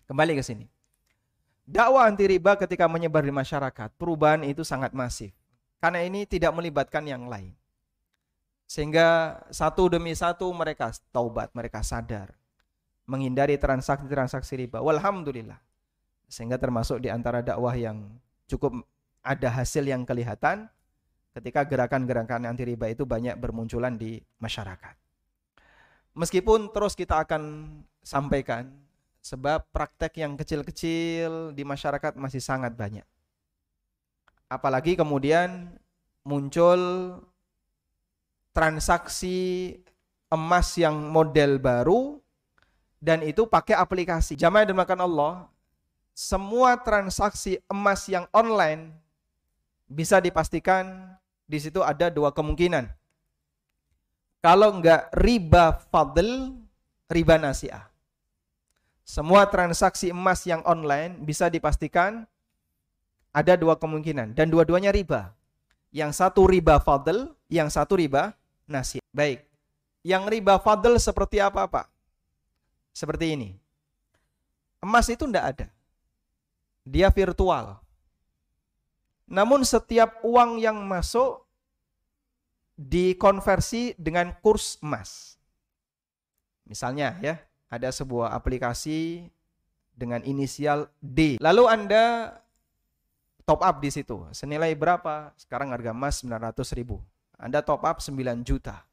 [0.07, 0.65] Kembali ke sini.
[1.67, 5.35] Dakwah anti riba ketika menyebar di masyarakat, perubahan itu sangat masif.
[5.83, 7.51] Karena ini tidak melibatkan yang lain.
[8.63, 12.31] Sehingga satu demi satu mereka taubat, mereka sadar.
[13.03, 14.79] Menghindari transaksi-transaksi riba.
[14.79, 15.59] Walhamdulillah.
[16.31, 18.15] Sehingga termasuk di antara dakwah yang
[18.47, 18.79] cukup
[19.23, 20.71] ada hasil yang kelihatan
[21.35, 24.95] ketika gerakan-gerakan anti riba itu banyak bermunculan di masyarakat.
[26.15, 27.43] Meskipun terus kita akan
[28.01, 28.86] sampaikan
[29.27, 33.03] Sebab praktek yang kecil-kecil di masyarakat masih sangat banyak.
[34.47, 35.75] Apalagi kemudian
[36.23, 36.79] muncul
[38.55, 39.75] transaksi
[40.31, 42.23] emas yang model baru
[43.03, 44.39] dan itu pakai aplikasi.
[44.39, 45.33] Jamaah dimakan Allah,
[46.15, 48.95] semua transaksi emas yang online
[49.91, 52.87] bisa dipastikan di situ ada dua kemungkinan.
[54.39, 56.55] Kalau enggak riba fadl,
[57.11, 57.96] riba nasiah.
[59.07, 62.27] Semua transaksi emas yang online bisa dipastikan
[63.31, 65.31] ada dua kemungkinan dan dua-duanya riba.
[65.95, 68.35] Yang satu riba fadl, yang satu riba
[68.67, 68.99] nasi.
[69.15, 69.47] Baik.
[70.03, 71.87] Yang riba fadl seperti apa, Pak?
[72.91, 73.55] Seperti ini.
[74.83, 75.67] Emas itu tidak ada.
[76.83, 77.79] Dia virtual.
[79.23, 81.47] Namun setiap uang yang masuk
[82.75, 85.39] dikonversi dengan kurs emas.
[86.67, 89.27] Misalnya ya, ada sebuah aplikasi
[89.95, 91.41] dengan inisial D.
[91.41, 92.37] Lalu Anda
[93.47, 94.27] top up di situ.
[94.35, 95.31] Senilai berapa?
[95.39, 96.99] Sekarang harga emas 900 ribu.
[97.39, 98.83] Anda top up 9 juta.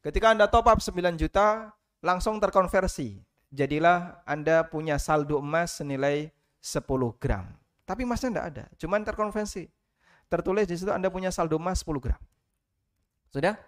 [0.00, 3.20] Ketika Anda top up 9 juta, langsung terkonversi.
[3.52, 6.86] Jadilah Anda punya saldo emas senilai 10
[7.18, 7.50] gram.
[7.84, 9.66] Tapi emasnya tidak ada, cuman terkonversi.
[10.30, 12.20] tertulis di situ Anda punya saldo emas 10 gram.
[13.34, 13.58] Sudah?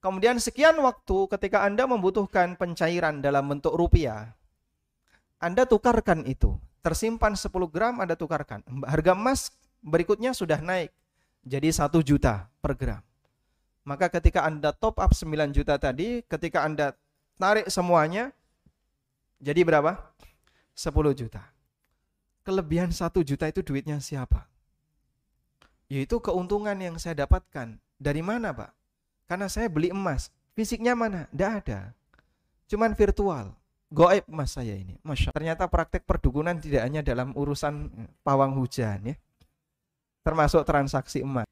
[0.00, 4.32] Kemudian sekian waktu ketika Anda membutuhkan pencairan dalam bentuk rupiah,
[5.36, 6.56] Anda tukarkan itu.
[6.80, 8.64] Tersimpan 10 gram Anda tukarkan.
[8.88, 9.52] Harga emas
[9.84, 10.88] berikutnya sudah naik
[11.44, 13.04] jadi 1 juta per gram.
[13.84, 16.96] Maka ketika Anda top up 9 juta tadi, ketika Anda
[17.36, 18.32] tarik semuanya,
[19.36, 20.00] jadi berapa?
[20.72, 21.44] 10 juta.
[22.40, 24.48] Kelebihan 1 juta itu duitnya siapa?
[25.92, 27.76] Yaitu keuntungan yang saya dapatkan.
[28.00, 28.79] Dari mana Pak?
[29.30, 30.34] Karena saya beli emas.
[30.58, 31.30] Fisiknya mana?
[31.30, 31.94] Tidak ada.
[32.66, 33.54] Cuman virtual.
[33.86, 34.98] Goib emas saya ini.
[35.06, 37.86] Masya Ternyata praktek perdukunan tidak hanya dalam urusan
[38.26, 39.16] pawang hujan ya.
[40.26, 41.46] Termasuk transaksi emas.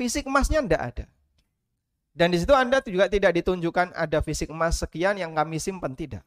[0.00, 1.06] Fisik emasnya tidak ada.
[2.16, 6.24] Dan di situ Anda juga tidak ditunjukkan ada fisik emas sekian yang kami simpan tidak.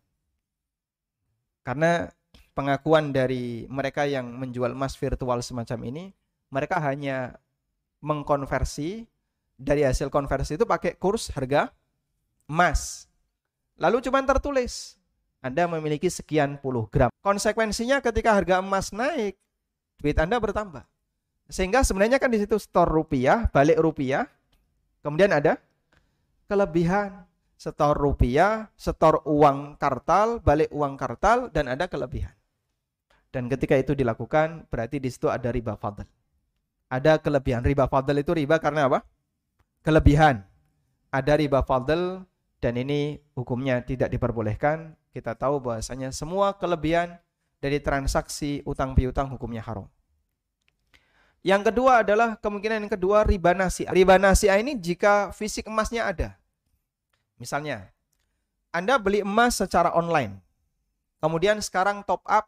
[1.66, 2.08] Karena
[2.54, 6.04] pengakuan dari mereka yang menjual emas virtual semacam ini,
[6.48, 7.42] mereka hanya
[8.00, 9.11] mengkonversi
[9.62, 11.70] dari hasil konversi itu pakai kurs harga
[12.50, 13.06] emas.
[13.78, 14.98] Lalu cuma tertulis
[15.46, 17.14] Anda memiliki sekian puluh gram.
[17.22, 19.38] Konsekuensinya ketika harga emas naik,
[20.02, 20.82] duit Anda bertambah.
[21.46, 24.26] Sehingga sebenarnya kan di situ store rupiah, balik rupiah,
[25.06, 25.62] kemudian ada
[26.50, 27.30] kelebihan.
[27.62, 32.34] Setor rupiah, setor uang kartal, balik uang kartal, dan ada kelebihan.
[33.30, 36.02] Dan ketika itu dilakukan, berarti di situ ada riba fadl.
[36.90, 37.62] Ada kelebihan.
[37.62, 39.06] Riba fadl itu riba karena apa?
[39.82, 40.46] Kelebihan.
[41.12, 42.24] Ada riba fadl
[42.64, 44.96] dan ini hukumnya tidak diperbolehkan.
[45.12, 47.20] Kita tahu bahwasanya semua kelebihan
[47.60, 49.92] dari transaksi utang piutang hukumnya haram.
[51.42, 53.84] Yang kedua adalah kemungkinan yang kedua riba nasi.
[53.90, 56.30] Riba nasi ini jika fisik emasnya ada.
[57.42, 57.90] Misalnya,
[58.70, 60.38] Anda beli emas secara online.
[61.18, 62.46] Kemudian sekarang top up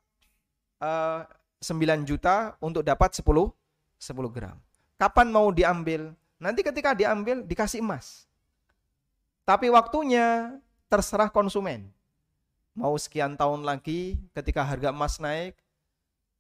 [0.79, 4.57] uh, eh, 9 juta untuk dapat 10 10 gram.
[4.97, 6.13] Kapan mau diambil?
[6.43, 8.27] Nanti ketika diambil dikasih emas.
[9.47, 10.59] Tapi waktunya
[10.91, 11.87] terserah konsumen.
[12.75, 15.55] Mau sekian tahun lagi ketika harga emas naik.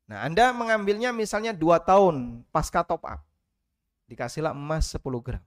[0.03, 3.23] Nah Anda mengambilnya misalnya 2 tahun pasca top up.
[4.11, 5.39] Dikasihlah emas 10 gram.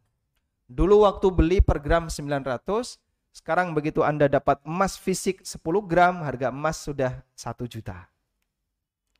[0.64, 2.96] Dulu waktu beli per gram 900,
[3.36, 8.08] sekarang begitu Anda dapat emas fisik 10 gram, harga emas sudah 1 juta.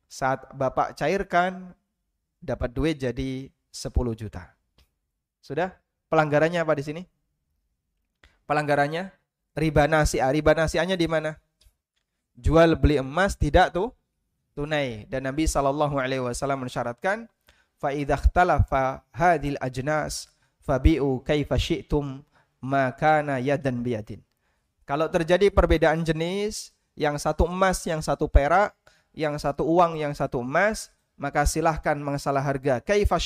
[0.09, 1.77] Saat Bapak cairkan,
[2.41, 4.56] dapat duit jadi 10 juta.
[5.47, 5.71] Sudah?
[6.11, 7.01] Pelanggarannya apa di sini?
[8.43, 9.15] Pelanggarannya
[9.55, 10.27] riba nasi'ah.
[10.35, 11.39] Riba nasi'ahnya di mana?
[12.35, 13.95] Jual beli emas tidak tuh
[14.59, 17.31] tunai dan Nabi sallallahu alaihi wasallam mensyaratkan
[17.79, 19.07] fa idza ikhtalafa
[19.63, 20.27] ajnas
[20.67, 22.27] fabi'u kaifa syi'tum
[22.59, 24.19] ma kana yadan biyadin.
[24.83, 28.75] Kalau terjadi perbedaan jenis, yang satu emas, yang satu perak,
[29.15, 33.17] yang satu uang, yang satu emas, maka silahkan mengasalah harga kaifa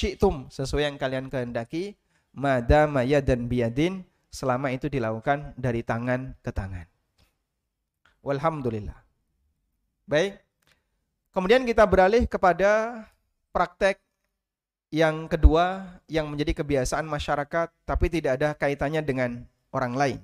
[0.54, 2.00] sesuai yang kalian kehendaki
[2.32, 6.88] madama yadan biyadin selama itu dilakukan dari tangan ke tangan.
[8.24, 8.98] Walhamdulillah.
[10.08, 10.40] Baik.
[11.32, 13.04] Kemudian kita beralih kepada
[13.52, 14.00] praktek
[14.92, 19.32] yang kedua yang menjadi kebiasaan masyarakat tapi tidak ada kaitannya dengan
[19.72, 20.20] orang lain.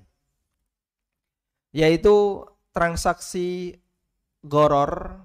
[1.71, 2.43] Yaitu
[2.75, 3.79] transaksi
[4.43, 5.23] goror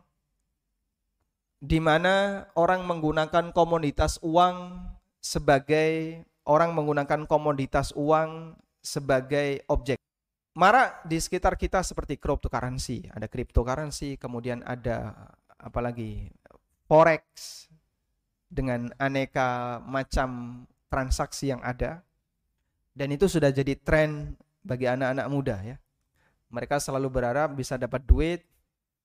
[1.63, 4.83] di mana orang menggunakan komoditas uang
[5.23, 9.99] sebagai orang menggunakan komoditas uang sebagai objek.
[10.53, 16.29] Marak di sekitar kita seperti cryptocurrency, ada cryptocurrency, kemudian ada apalagi
[16.85, 17.25] forex
[18.53, 22.05] dengan aneka macam transaksi yang ada.
[22.93, 25.77] Dan itu sudah jadi tren bagi anak-anak muda ya.
[26.53, 28.45] Mereka selalu berharap bisa dapat duit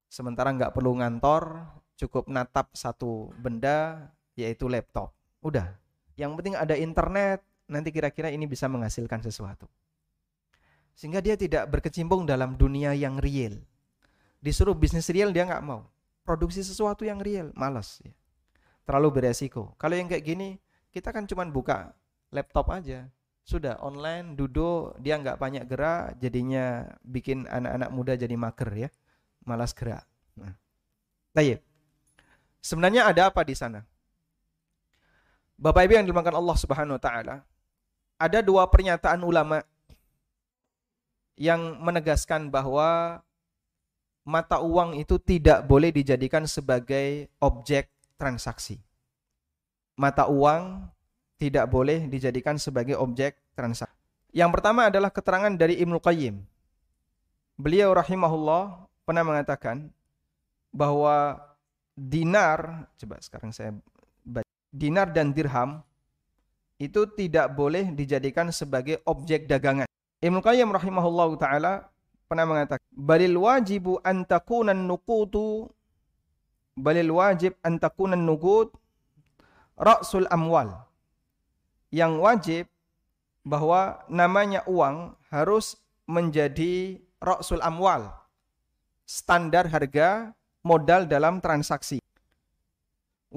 [0.08, 1.64] sementara nggak perlu ngantor,
[2.00, 5.16] cukup natap satu benda yaitu laptop.
[5.44, 5.76] Udah,
[6.18, 9.70] yang penting ada internet, nanti kira-kira ini bisa menghasilkan sesuatu.
[10.98, 13.62] Sehingga dia tidak berkecimpung dalam dunia yang real.
[14.42, 15.86] Disuruh bisnis real dia nggak mau.
[16.26, 18.02] Produksi sesuatu yang real, malas.
[18.02, 18.12] Ya.
[18.84, 19.78] Terlalu beresiko.
[19.78, 20.58] Kalau yang kayak gini,
[20.90, 21.94] kita kan cuma buka
[22.34, 23.06] laptop aja.
[23.46, 28.90] Sudah online, duduk, dia nggak banyak gerak, jadinya bikin anak-anak muda jadi mager ya.
[29.46, 30.04] Malas gerak.
[30.36, 30.58] Nah.
[32.60, 33.86] Sebenarnya ada apa di sana?
[35.58, 37.36] Bapak Ibu yang dimakan Allah Subhanahu wa taala,
[38.22, 39.66] ada dua pernyataan ulama
[41.34, 43.22] yang menegaskan bahwa
[44.22, 47.90] mata uang itu tidak boleh dijadikan sebagai objek
[48.22, 48.78] transaksi.
[49.98, 50.86] Mata uang
[51.42, 53.98] tidak boleh dijadikan sebagai objek transaksi.
[54.38, 56.38] Yang pertama adalah keterangan dari Ibnu Qayyim.
[57.58, 59.90] Beliau rahimahullah pernah mengatakan
[60.70, 61.42] bahwa
[61.98, 63.74] dinar, coba sekarang saya
[64.72, 65.82] dinar dan dirham
[66.78, 69.90] itu tidak boleh dijadikan sebagai objek dagangan.
[70.22, 71.90] Ibnu Qayyim rahimahullahu taala
[72.30, 75.70] pernah mengatakan, "Balil wajibu an takuna nuqutu
[76.78, 78.74] balil wajib an takuna nuqud
[79.78, 80.86] ra'sul amwal."
[81.90, 82.64] Yang wajib
[83.48, 88.12] bahwa namanya uang harus menjadi ra'sul amwal,
[89.08, 92.04] standar harga modal dalam transaksi.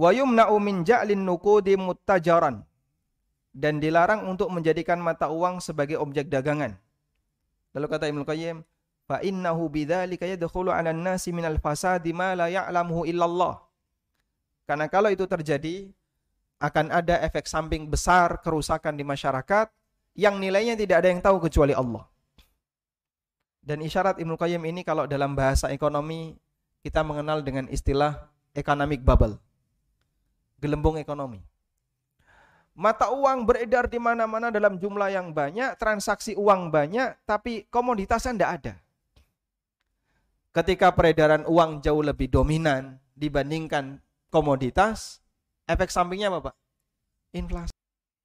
[0.00, 2.64] Wa yumna'u min ja'lin nuqudi muttajaran
[3.52, 6.72] dan dilarang untuk menjadikan mata uang sebagai objek dagangan.
[7.76, 8.64] Lalu kata Ibnu Qayyim,
[9.04, 13.60] fa innahu bidzalika yadkhulu 'ala an-nasi minal fasadi ma la ya'lamuhu illallah.
[14.64, 15.92] Karena kalau itu terjadi
[16.64, 19.68] akan ada efek samping besar kerusakan di masyarakat
[20.16, 22.08] yang nilainya tidak ada yang tahu kecuali Allah.
[23.60, 26.40] Dan isyarat Ibnu Qayyim ini kalau dalam bahasa ekonomi
[26.80, 29.36] kita mengenal dengan istilah economic bubble.
[30.60, 31.40] Gelembung ekonomi.
[32.76, 38.52] Mata uang beredar di mana-mana dalam jumlah yang banyak, transaksi uang banyak, tapi komoditasnya tidak
[38.60, 38.74] ada.
[40.50, 43.98] Ketika peredaran uang jauh lebih dominan dibandingkan
[44.32, 45.20] komoditas,
[45.66, 46.54] efek sampingnya apa, Pak?
[47.36, 47.74] Inflasi.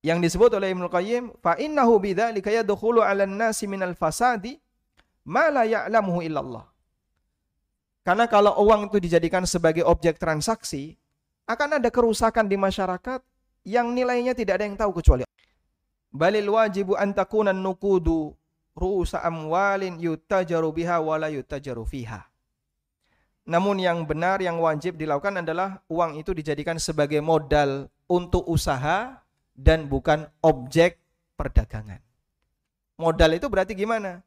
[0.06, 4.62] Yang disebut oleh Ibnu Qayyim, fa innahu bidzalika yadkhulu 'alan nasi minal fasadi
[5.26, 6.66] ma la ya'lamuhu illallah.
[8.06, 10.94] Karena kalau uang itu dijadikan sebagai objek transaksi,
[11.46, 13.22] akan ada kerusakan di masyarakat
[13.66, 15.26] yang nilainya tidak ada yang tahu kecuali
[16.16, 18.32] Balil wajibu an takuna nukudu
[18.72, 22.24] ru'usa amwalin yutajaru biha wala yutajaru fiha.
[23.52, 29.92] Namun yang benar yang wajib dilakukan adalah uang itu dijadikan sebagai modal untuk usaha dan
[29.92, 31.04] bukan objek
[31.36, 32.00] perdagangan.
[32.96, 34.24] Modal itu berarti gimana?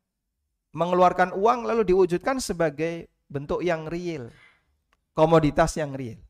[0.76, 4.28] Mengeluarkan uang lalu diwujudkan sebagai bentuk yang real.
[5.16, 6.20] Komoditas yang real.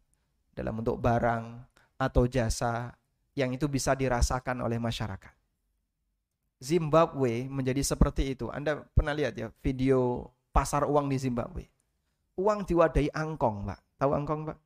[0.58, 1.62] Dalam bentuk barang
[2.02, 2.90] atau jasa
[3.38, 5.30] yang itu bisa dirasakan oleh masyarakat.
[6.58, 8.50] Zimbabwe menjadi seperti itu.
[8.50, 11.70] Anda pernah lihat ya video pasar uang di Zimbabwe.
[12.34, 13.80] Uang diwadahi angkong, Pak.
[14.02, 14.58] Tahu angkong, Pak?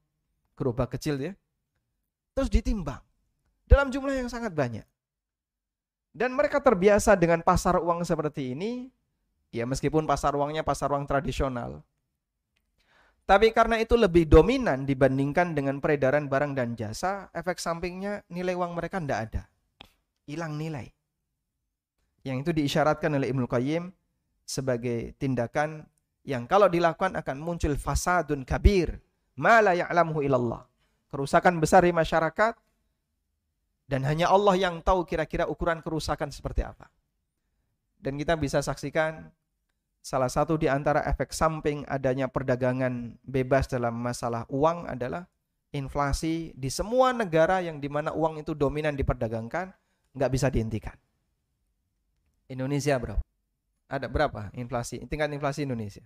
[0.57, 1.33] Gerobak kecil ya.
[2.33, 3.05] Terus ditimbang.
[3.69, 4.89] Dalam jumlah yang sangat banyak.
[6.13, 8.89] Dan mereka terbiasa dengan pasar uang seperti ini.
[9.53, 11.85] Ya meskipun pasar uangnya pasar uang tradisional.
[13.33, 18.77] Tapi karena itu lebih dominan dibandingkan dengan peredaran barang dan jasa, efek sampingnya nilai uang
[18.77, 19.43] mereka tidak ada.
[20.29, 20.85] Hilang nilai.
[22.29, 23.89] Yang itu diisyaratkan oleh Ibnu Qayyim
[24.45, 25.81] sebagai tindakan
[26.29, 29.01] yang kalau dilakukan akan muncul fasadun kabir,
[29.41, 30.69] mala ya'lamuhu ilallah.
[31.09, 32.53] Kerusakan besar di masyarakat
[33.89, 36.85] dan hanya Allah yang tahu kira-kira ukuran kerusakan seperti apa.
[37.97, 39.33] Dan kita bisa saksikan
[40.03, 45.31] salah satu di antara efek samping adanya perdagangan bebas dalam masalah uang adalah
[45.71, 49.73] inflasi di semua negara yang di mana uang itu dominan diperdagangkan
[50.13, 50.99] nggak bisa dihentikan.
[52.51, 53.23] Indonesia berapa?
[53.89, 55.01] Ada berapa inflasi?
[55.09, 56.05] Tingkat inflasi Indonesia.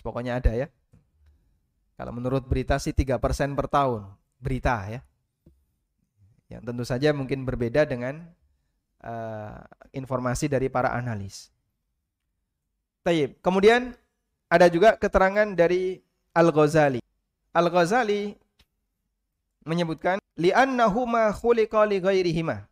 [0.00, 0.68] Pokoknya ada ya.
[1.96, 3.20] Kalau menurut berita sih 3%
[3.56, 4.12] per tahun.
[4.36, 5.00] Berita ya.
[6.52, 8.28] Yang tentu saja mungkin berbeda dengan
[9.00, 9.60] uh,
[9.96, 11.48] informasi dari para analis.
[13.06, 13.38] Taib.
[13.38, 13.94] Kemudian
[14.50, 16.02] ada juga keterangan dari
[16.34, 16.98] Al-Ghazali.
[17.54, 18.34] Al-Ghazali
[19.62, 22.66] menyebutkan li'annahuma khuliqa li ghairihima.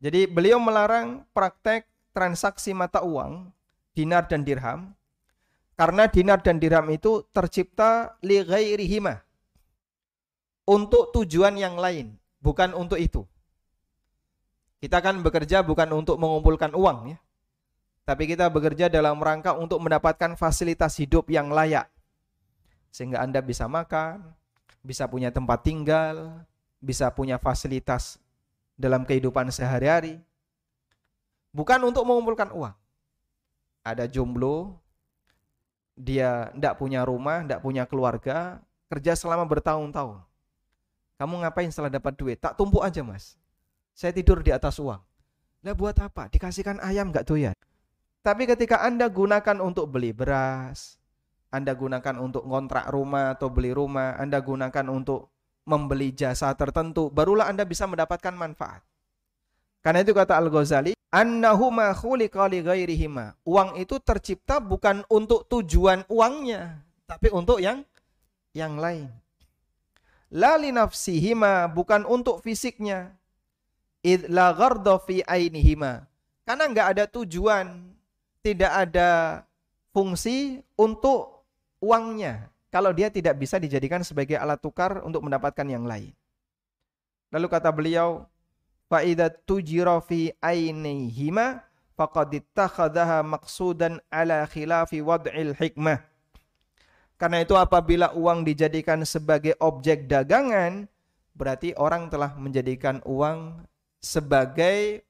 [0.00, 1.84] Jadi beliau melarang praktek
[2.16, 3.52] transaksi mata uang,
[3.92, 4.96] dinar dan dirham,
[5.76, 9.20] karena dinar dan dirham itu tercipta li ghairihima.
[10.64, 13.28] Untuk tujuan yang lain, bukan untuk itu.
[14.80, 17.18] Kita kan bekerja bukan untuk mengumpulkan uang ya.
[18.08, 21.92] Tapi kita bekerja dalam rangka untuk mendapatkan fasilitas hidup yang layak.
[22.88, 24.32] Sehingga Anda bisa makan,
[24.80, 26.40] bisa punya tempat tinggal,
[26.80, 28.16] bisa punya fasilitas
[28.80, 30.24] dalam kehidupan sehari-hari.
[31.52, 32.72] Bukan untuk mengumpulkan uang.
[33.84, 34.80] Ada jomblo,
[35.92, 38.56] dia tidak punya rumah, tidak punya keluarga,
[38.88, 40.24] kerja selama bertahun-tahun.
[41.20, 42.40] Kamu ngapain setelah dapat duit?
[42.40, 43.36] Tak tumpuk aja mas.
[43.92, 45.04] Saya tidur di atas uang.
[45.60, 46.32] Lah buat apa?
[46.32, 47.52] Dikasihkan ayam gak doyan.
[48.22, 50.98] Tapi ketika Anda gunakan untuk beli beras,
[51.48, 55.32] Anda gunakan untuk ngontrak rumah atau beli rumah, Anda gunakan untuk
[55.68, 58.80] membeli jasa tertentu, barulah Anda bisa mendapatkan manfaat.
[59.84, 63.38] Karena itu kata Al-Ghazali, annahuma khuliqa li ghairihima.
[63.46, 67.84] Uang itu tercipta bukan untuk tujuan uangnya, tapi untuk yang
[68.52, 69.08] yang lain.
[70.28, 73.16] La li nafsihima, bukan untuk fisiknya.
[74.04, 74.52] Id la
[75.00, 76.04] fi ainihima.
[76.44, 77.96] Karena enggak ada tujuan,
[78.42, 79.42] tidak ada
[79.90, 81.44] fungsi untuk
[81.82, 86.12] uangnya kalau dia tidak bisa dijadikan sebagai alat tukar untuk mendapatkan yang lain.
[87.32, 88.28] Lalu kata beliau,
[88.88, 91.64] fa idza tujira fi ainihima
[91.96, 96.04] faqad ittakhadhaha maqsudan ala khilafi wad'il hikmah.
[97.18, 100.86] Karena itu apabila uang dijadikan sebagai objek dagangan,
[101.34, 103.64] berarti orang telah menjadikan uang
[103.98, 105.02] sebagai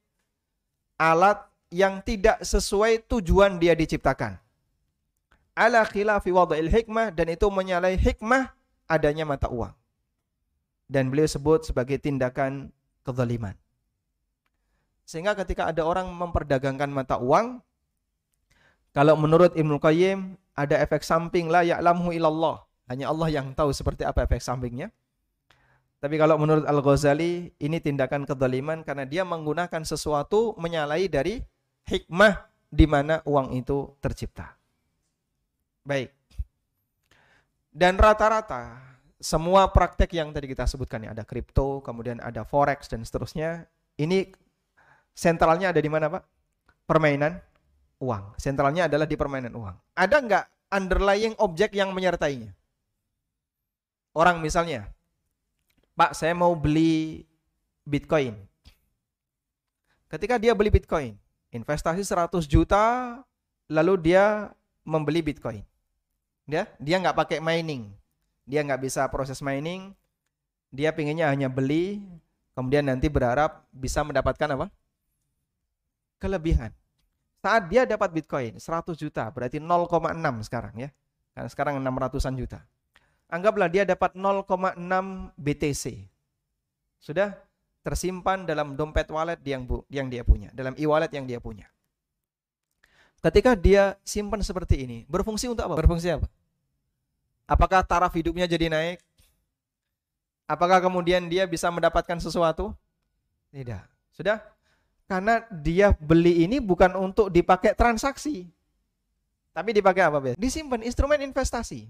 [0.97, 4.41] alat yang tidak sesuai tujuan dia diciptakan.
[5.53, 8.55] Ala khilafi wad'il hikmah dan itu menyalahi hikmah
[8.87, 9.75] adanya mata uang.
[10.89, 12.73] Dan beliau sebut sebagai tindakan
[13.05, 13.53] kezaliman.
[15.05, 17.61] Sehingga ketika ada orang memperdagangkan mata uang,
[18.97, 22.64] kalau menurut Ibnu Qayyim ada efek samping la ya'lamu ilallah.
[22.89, 24.89] Hanya Allah yang tahu seperti apa efek sampingnya.
[25.99, 31.43] Tapi kalau menurut Al-Ghazali ini tindakan kezaliman karena dia menggunakan sesuatu menyalahi dari
[31.89, 34.53] hikmah di mana uang itu tercipta.
[35.82, 36.12] Baik.
[37.72, 38.76] Dan rata-rata
[39.16, 43.66] semua praktek yang tadi kita sebutkan ya, ada kripto, kemudian ada forex dan seterusnya,
[43.97, 44.30] ini
[45.18, 46.22] Sentralnya ada di mana Pak?
[46.86, 47.43] Permainan
[47.99, 48.39] uang.
[48.39, 49.74] Sentralnya adalah di permainan uang.
[49.99, 52.55] Ada nggak underlying objek yang menyertainya?
[54.14, 54.86] Orang misalnya,
[55.99, 57.26] Pak saya mau beli
[57.82, 58.39] Bitcoin.
[60.07, 61.18] Ketika dia beli Bitcoin,
[61.55, 63.19] investasi 100 juta,
[63.69, 64.53] lalu dia
[64.85, 65.65] membeli Bitcoin.
[66.49, 67.93] Ya, dia nggak pakai mining,
[68.49, 69.93] dia nggak bisa proses mining,
[70.73, 72.01] dia pinginnya hanya beli,
[72.57, 74.73] kemudian nanti berharap bisa mendapatkan apa?
[76.19, 76.75] kelebihan.
[77.39, 80.19] Saat dia dapat Bitcoin 100 juta, berarti 0,6
[80.51, 80.91] sekarang ya.
[81.33, 82.61] Karena sekarang 600-an juta.
[83.31, 84.75] Anggaplah dia dapat 0,6
[85.39, 86.11] BTC.
[86.99, 87.39] Sudah
[87.83, 91.70] tersimpan dalam dompet wallet yang bu, yang dia punya, dalam e-wallet yang dia punya.
[93.18, 95.74] Ketika dia simpan seperti ini, berfungsi untuk apa?
[95.74, 96.26] Berfungsi apa?
[97.49, 99.03] Apakah taraf hidupnya jadi naik?
[100.47, 102.72] Apakah kemudian dia bisa mendapatkan sesuatu?
[103.51, 103.83] Tidak.
[104.14, 104.41] Sudah?
[105.09, 108.47] Karena dia beli ini bukan untuk dipakai transaksi.
[109.57, 110.18] Tapi dipakai apa?
[110.37, 111.89] Disimpan instrumen investasi.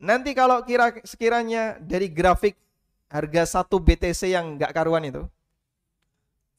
[0.00, 2.58] Nanti kalau kira sekiranya dari grafik
[3.08, 5.22] harga satu BTC yang nggak karuan itu,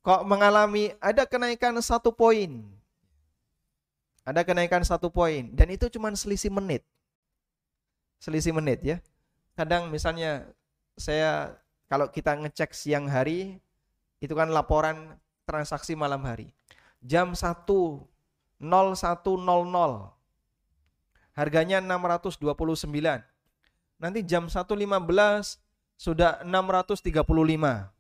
[0.06, 2.64] kok mengalami ada kenaikan satu poin,
[4.24, 6.86] ada kenaikan satu poin, dan itu cuma selisih menit,
[8.22, 8.98] selisih menit ya.
[9.56, 10.50] Kadang misalnya
[10.96, 11.56] saya
[11.88, 13.62] kalau kita ngecek siang hari,
[14.20, 15.16] itu kan laporan
[15.46, 16.50] transaksi malam hari.
[17.06, 18.10] Jam 1.01.00
[21.36, 23.22] harganya 629.
[24.00, 25.65] Nanti jam 1.15
[25.96, 27.92] sudah 635.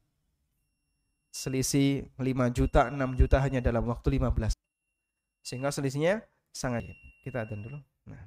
[1.35, 4.55] Selisih 5 juta, 6 juta hanya dalam waktu 15.
[5.43, 6.23] Sehingga selisihnya
[6.55, 6.87] sangat.
[7.23, 7.79] Kita adzan dulu.
[8.07, 8.23] Nah.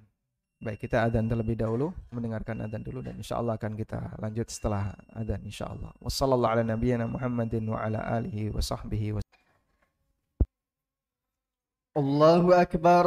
[0.58, 4.90] Baik, kita adzan terlebih dahulu, mendengarkan adzan dulu dan insya Allah akan kita lanjut setelah
[5.14, 5.94] adzan insya Allah.
[6.02, 9.22] Wassallallahu ala nabiyyina Muhammadin wa ala alihi wa sahbihi wa
[11.94, 13.06] Allahu akbar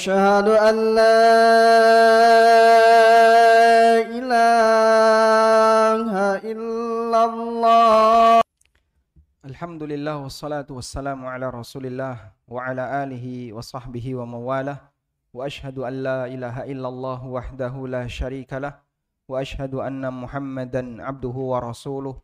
[0.00, 1.12] أشهد أن لا
[4.16, 8.40] إله إلا الله.
[9.44, 12.16] الحمد لله والصلاة والسلام على رسول الله
[12.48, 14.76] وعلى آله وصحبه ومواله
[15.36, 18.80] وأشهد أن لا إله إلا الله وحده لا شريك له
[19.28, 22.16] وأشهد أن محمدا عبده ورسوله.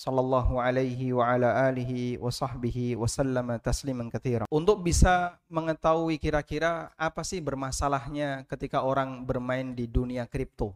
[0.00, 4.48] sallallahu alaihi wa ala alihi wa sahbihi wa sallama tasliman katsira.
[4.48, 10.72] Untuk bisa mengetahui kira-kira apa sih bermasalahnya ketika orang bermain di dunia kripto.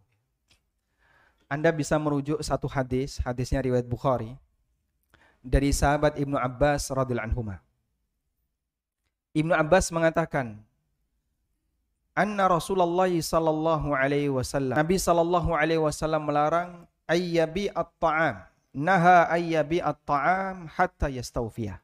[1.48, 4.36] Anda bisa merujuk satu hadis, hadisnya riwayat Bukhari
[5.40, 7.64] dari sahabat Ibnu Abbas radhiyallahu anhuma.
[9.32, 10.60] Ibnu Abbas mengatakan,
[12.12, 20.66] "Anna Rasulullah sallallahu alaihi wasallam, Nabi sallallahu alaihi wasallam melarang ayyabi at-ta'am." Naha ayyabi at-ta'am
[20.66, 21.78] hatta yastawfiyah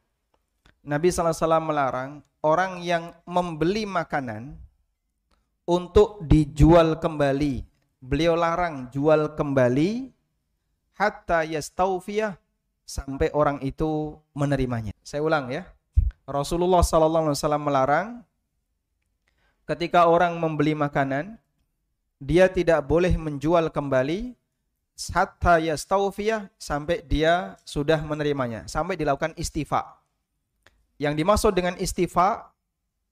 [0.81, 2.11] Nabi wasallam melarang
[2.41, 4.57] orang yang membeli makanan
[5.69, 7.69] untuk dijual kembali.
[8.01, 10.09] Beliau larang jual kembali
[10.97, 12.33] hatta yastawfiyah
[12.89, 14.97] sampai orang itu menerimanya.
[15.05, 15.69] Saya ulang ya.
[16.25, 18.25] Rasulullah wasallam melarang
[19.69, 21.37] ketika orang membeli makanan
[22.17, 24.33] dia tidak boleh menjual kembali
[25.09, 29.97] hatta yastawfiyah sampai dia sudah menerimanya, sampai dilakukan istifa.
[31.01, 32.53] Yang dimaksud dengan istifa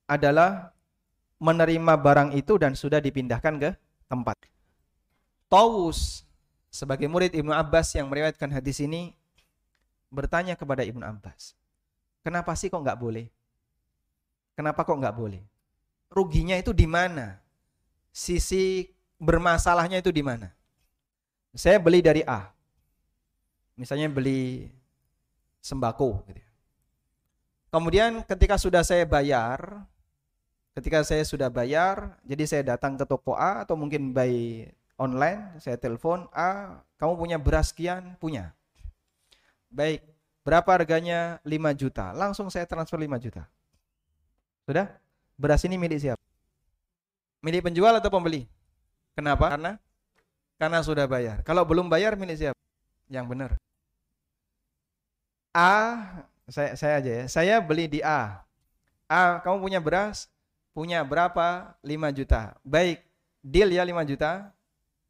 [0.05, 0.69] adalah
[1.41, 3.69] menerima barang itu dan sudah dipindahkan ke
[4.05, 4.37] tempat.
[5.49, 6.21] Tawus
[6.69, 9.17] sebagai murid Ibnu Abbas yang meriwayatkan hadis ini
[10.13, 11.57] bertanya kepada Ibnu Abbas,
[12.21, 13.25] kenapa sih kok nggak boleh?
[14.53, 15.41] Kenapa kok nggak boleh?
[16.13, 17.41] Ruginya itu di mana?
[18.13, 18.85] Sisi
[19.17, 20.58] bermasalahnya itu di mana?
[21.59, 22.47] Saya beli dari A,
[23.75, 24.71] misalnya beli
[25.59, 26.39] sembako, gitu.
[26.39, 26.47] Ya.
[27.67, 29.83] Kemudian ketika sudah saya bayar,
[30.71, 35.75] ketika saya sudah bayar, jadi saya datang ke toko A atau mungkin by online, saya
[35.75, 38.15] telepon A, kamu punya beras sekian?
[38.23, 38.55] Punya.
[39.67, 39.99] Baik,
[40.47, 41.43] berapa harganya?
[41.43, 42.15] 5 juta.
[42.15, 43.43] Langsung saya transfer 5 juta.
[44.63, 44.95] Sudah?
[45.35, 46.23] Beras ini milik siapa?
[47.43, 48.47] Milik penjual atau pembeli?
[49.11, 49.51] Kenapa?
[49.51, 49.75] Karena
[50.59, 51.39] karena sudah bayar.
[51.47, 52.59] Kalau belum bayar milik siapa?
[53.07, 53.51] Yang benar.
[55.55, 55.73] A
[56.51, 57.25] saya saya aja ya.
[57.31, 58.43] Saya beli di A.
[59.09, 60.29] A, kamu punya beras?
[60.75, 61.73] Punya berapa?
[61.81, 62.53] 5 juta.
[62.61, 63.01] Baik,
[63.41, 64.53] deal ya 5 juta.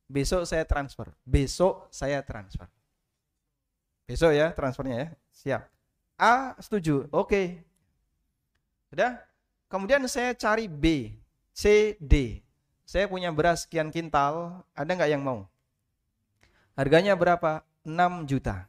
[0.08, 1.12] Besok saya transfer.
[1.28, 2.70] Besok saya transfer.
[4.08, 5.08] Besok ya transfernya ya.
[5.34, 5.62] Siap.
[6.16, 7.10] A setuju.
[7.12, 7.28] Oke.
[7.28, 7.48] Okay.
[8.90, 9.22] Sudah?
[9.70, 11.14] Kemudian saya cari B,
[11.54, 12.42] C, D.
[12.90, 15.46] Saya punya beras sekian kintal, ada nggak yang mau?
[16.74, 17.62] Harganya berapa?
[17.86, 18.66] 6 juta.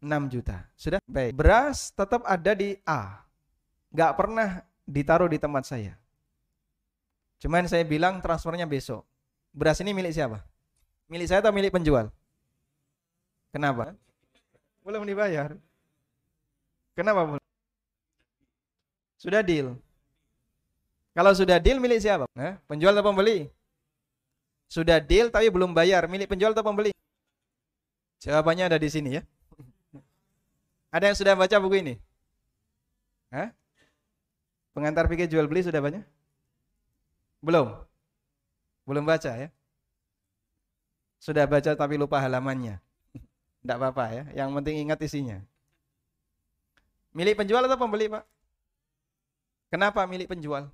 [0.00, 0.64] 6 juta.
[0.72, 1.04] Sudah?
[1.04, 1.36] Baik.
[1.36, 3.28] Beras tetap ada di A.
[3.92, 6.00] Nggak pernah ditaruh di tempat saya.
[7.44, 9.04] Cuman saya bilang transfernya besok.
[9.52, 10.40] Beras ini milik siapa?
[11.12, 12.08] Milik saya atau milik penjual?
[13.52, 13.92] Kenapa?
[14.80, 15.52] Belum dibayar.
[16.96, 17.36] Kenapa?
[19.20, 19.76] Sudah deal.
[21.14, 22.26] Kalau sudah deal milik siapa?
[22.34, 23.46] Eh, penjual atau pembeli?
[24.66, 26.90] Sudah deal tapi belum bayar, milik penjual atau pembeli?
[28.18, 29.22] Jawabannya ada di sini ya.
[30.94, 31.94] Ada yang sudah baca buku ini?
[33.34, 33.50] Hah?
[34.74, 36.02] Pengantar pikir jual beli sudah banyak?
[37.42, 37.74] Belum?
[38.86, 39.48] Belum baca ya?
[41.22, 42.78] Sudah baca tapi lupa halamannya.
[43.62, 45.38] Tidak apa-apa ya, yang penting ingat isinya.
[47.14, 48.26] Milik penjual atau pembeli pak?
[49.70, 50.70] Kenapa milik penjual?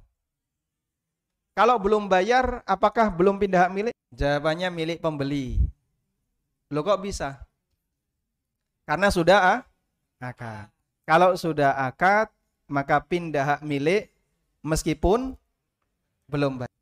[1.61, 3.95] Kalau belum bayar, apakah belum pindah hak milik?
[4.17, 5.61] Jawabannya milik pembeli.
[6.73, 7.37] Lo kok bisa?
[8.89, 9.61] Karena sudah ah,
[10.25, 10.73] akad.
[11.05, 12.33] Kalau sudah akad,
[12.65, 14.09] maka pindah hak milik
[14.65, 15.37] meskipun
[16.33, 16.73] belum bayar.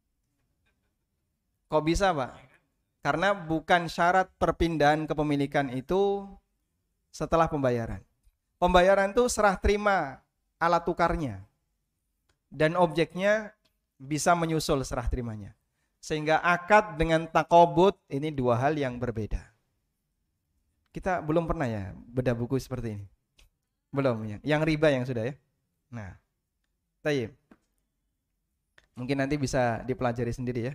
[1.75, 2.39] Kok bisa, Pak?
[3.03, 6.23] Karena bukan syarat perpindahan kepemilikan itu
[7.11, 7.99] setelah pembayaran.
[8.63, 10.23] Pembayaran itu serah terima
[10.63, 11.43] alat tukarnya.
[12.47, 13.58] Dan objeknya
[13.99, 15.53] bisa menyusul serah terimanya.
[15.99, 19.43] Sehingga akad dengan takobut ini dua hal yang berbeda.
[20.95, 23.07] Kita belum pernah ya beda buku seperti ini.
[23.91, 24.39] Belum ya.
[24.47, 25.35] Yang riba yang sudah ya.
[25.91, 26.15] Nah.
[27.03, 27.35] Tayyib.
[28.99, 30.75] Mungkin nanti bisa dipelajari sendiri ya.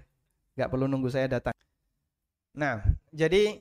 [0.56, 1.56] Gak perlu nunggu saya datang.
[2.54, 3.60] Nah, jadi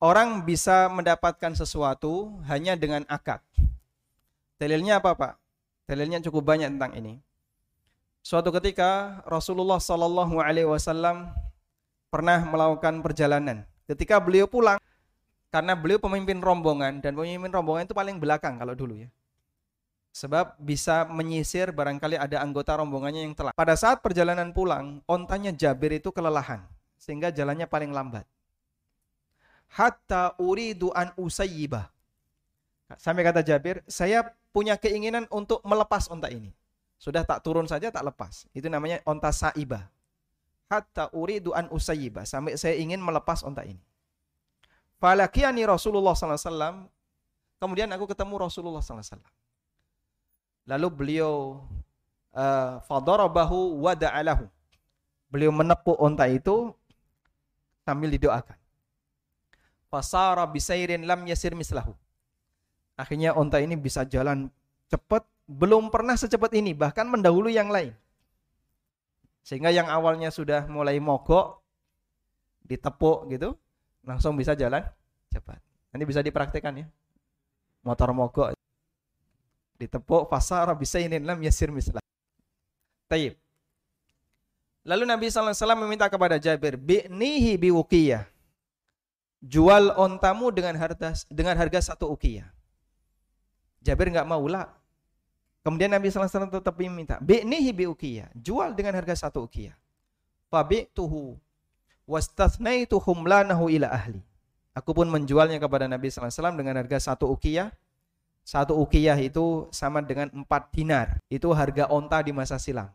[0.00, 3.44] orang bisa mendapatkan sesuatu hanya dengan akad.
[4.56, 5.32] Dalilnya apa, Pak?
[5.86, 7.20] Dalilnya cukup banyak tentang ini.
[8.20, 11.32] Suatu ketika Rasulullah Shallallahu Alaihi Wasallam
[12.12, 13.64] pernah melakukan perjalanan.
[13.88, 14.76] Ketika beliau pulang,
[15.50, 19.10] karena beliau pemimpin rombongan dan pemimpin rombongan itu paling belakang kalau dulu ya.
[20.10, 23.54] Sebab bisa menyisir barangkali ada anggota rombongannya yang telat.
[23.54, 26.66] Pada saat perjalanan pulang, ontanya Jabir itu kelelahan
[26.98, 28.26] sehingga jalannya paling lambat.
[29.70, 31.88] Hatta uridu an usayyibah.
[32.98, 36.50] Sampai kata Jabir, saya punya keinginan untuk melepas onta ini.
[37.00, 38.44] Sudah tak turun saja tak lepas.
[38.52, 39.88] Itu namanya onta saibah.
[40.68, 42.28] Hatta uridu an usayyibah.
[42.28, 43.80] Sampai saya ingin melepas onta ini.
[45.00, 46.86] Falakiani Rasulullah SAW.
[47.56, 49.16] Kemudian aku ketemu Rasulullah SAW.
[50.68, 51.64] Lalu beliau
[52.36, 54.44] uh, fadarabahu wa da'alahu.
[55.32, 56.76] Beliau menepuk onta itu
[57.82, 58.60] sambil didoakan.
[59.88, 61.96] Fasara bisairin lam yasir mislahu.
[62.94, 64.52] Akhirnya onta ini bisa jalan
[64.92, 67.90] cepat, belum pernah secepat ini, bahkan mendahului yang lain.
[69.42, 71.58] Sehingga yang awalnya sudah mulai mogok,
[72.62, 73.58] ditepuk gitu,
[74.06, 74.86] langsung bisa jalan
[75.34, 75.58] cepat.
[75.90, 76.86] Nanti bisa dipraktekkan ya.
[77.82, 78.54] Motor mogok
[79.80, 82.04] ditepuk fasara bisainin lam yasir mislah.
[83.08, 83.40] Taib.
[84.84, 88.28] Lalu Nabi SAW meminta kepada Jabir, bi'nihi biwukiyah.
[89.40, 92.44] Jual ontamu dengan harga dengan harga satu ukiyah.
[93.80, 94.68] Jabir nggak mau lah.
[95.60, 99.76] Kemudian Nabi SAW tetap minta, bi'nihi bi ukiyah, jual dengan harga satu ukiyah.
[100.48, 101.36] Fabi'tuhu
[102.08, 104.24] wastathnaitu humlanahu ila ahli.
[104.72, 107.70] Aku pun menjualnya kepada Nabi SAW dengan harga satu ukiyah.
[108.40, 111.20] Satu ukiyah itu sama dengan empat dinar.
[111.28, 112.88] Itu harga onta di masa silam.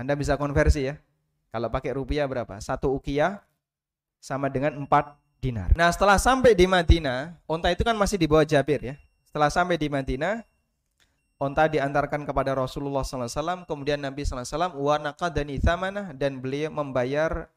[0.00, 0.96] Anda bisa konversi ya.
[1.52, 2.56] Kalau pakai rupiah berapa?
[2.62, 3.44] Satu ukiyah
[4.16, 5.12] sama dengan empat
[5.44, 5.76] dinar.
[5.76, 8.94] Nah setelah sampai di Madinah, onta itu kan masih di bawah Jabir ya.
[9.28, 10.46] Setelah sampai di Madinah,
[11.40, 17.48] onta diantarkan kepada Rasulullah SAW, kemudian Nabi SAW wanaka dan ithamanah dan beliau membayar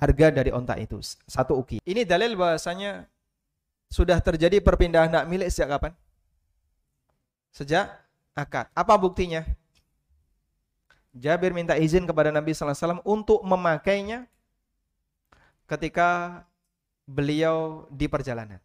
[0.00, 0.98] harga dari onta itu
[1.28, 1.84] satu uki.
[1.84, 3.04] Ini dalil bahasanya
[3.92, 5.92] sudah terjadi perpindahan hak milik sejak kapan?
[7.52, 7.92] Sejak
[8.32, 8.72] akad.
[8.72, 9.44] Apa buktinya?
[11.12, 14.24] Jabir minta izin kepada Nabi SAW untuk memakainya
[15.68, 16.40] ketika
[17.04, 18.56] beliau di perjalanan.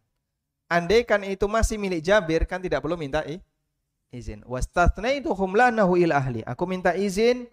[0.71, 3.27] Andai kan itu masih milik Jabir kan tidak perlu minta
[4.11, 4.43] izin.
[4.47, 6.41] Wastathnaytuhum lanahu ila ahli.
[6.47, 7.47] Aku minta izin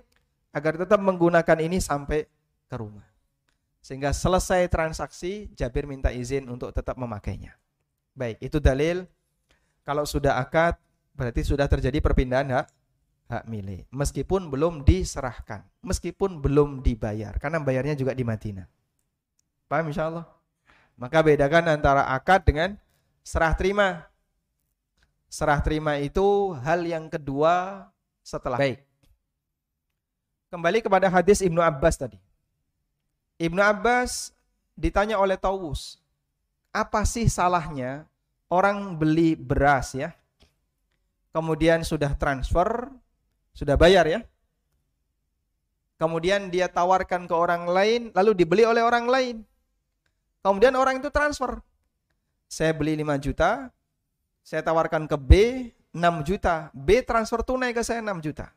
[0.55, 2.27] agar tetap menggunakan ini sampai
[2.71, 3.07] ke rumah.
[3.85, 7.53] Sehingga selesai transaksi Jabir minta izin untuk tetap memakainya.
[8.15, 9.05] Baik, itu dalil
[9.85, 10.79] kalau sudah akad
[11.13, 12.67] berarti sudah terjadi perpindahan hak
[13.25, 18.67] hak milik meskipun belum diserahkan, meskipun belum dibayar karena bayarnya juga di Madinah.
[19.69, 20.27] Paham insyaallah?
[20.95, 22.79] Maka bedakan antara akad dengan
[23.27, 24.07] serah terima.
[25.35, 27.91] Serah terima itu hal yang kedua
[28.23, 28.87] setelah baik.
[30.47, 32.23] Kembali kepada hadis Ibnu Abbas tadi.
[33.43, 34.31] Ibnu Abbas
[34.79, 35.99] ditanya oleh Tawus,
[36.71, 38.07] apa sih salahnya
[38.47, 40.15] orang beli beras ya?
[41.35, 42.95] Kemudian sudah transfer,
[43.59, 44.23] sudah bayar ya?
[45.99, 49.37] Kemudian dia tawarkan ke orang lain, lalu dibeli oleh orang lain.
[50.47, 51.59] Kemudian orang itu transfer.
[52.47, 53.75] Saya beli 5 juta,
[54.45, 55.33] saya tawarkan ke B
[55.97, 56.69] 6 juta.
[56.77, 58.53] B transfer tunai ke saya 6 juta.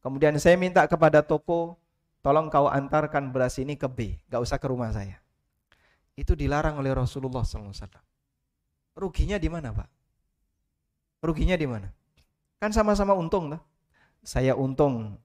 [0.00, 1.76] Kemudian saya minta kepada toko,
[2.24, 5.20] tolong kau antarkan beras ini ke B, gak usah ke rumah saya.
[6.16, 7.70] Itu dilarang oleh Rasulullah SAW.
[8.96, 9.88] Ruginya di mana, Pak?
[11.20, 11.92] Ruginya di mana?
[12.56, 13.60] Kan sama-sama untung, lah.
[14.24, 15.20] Saya untung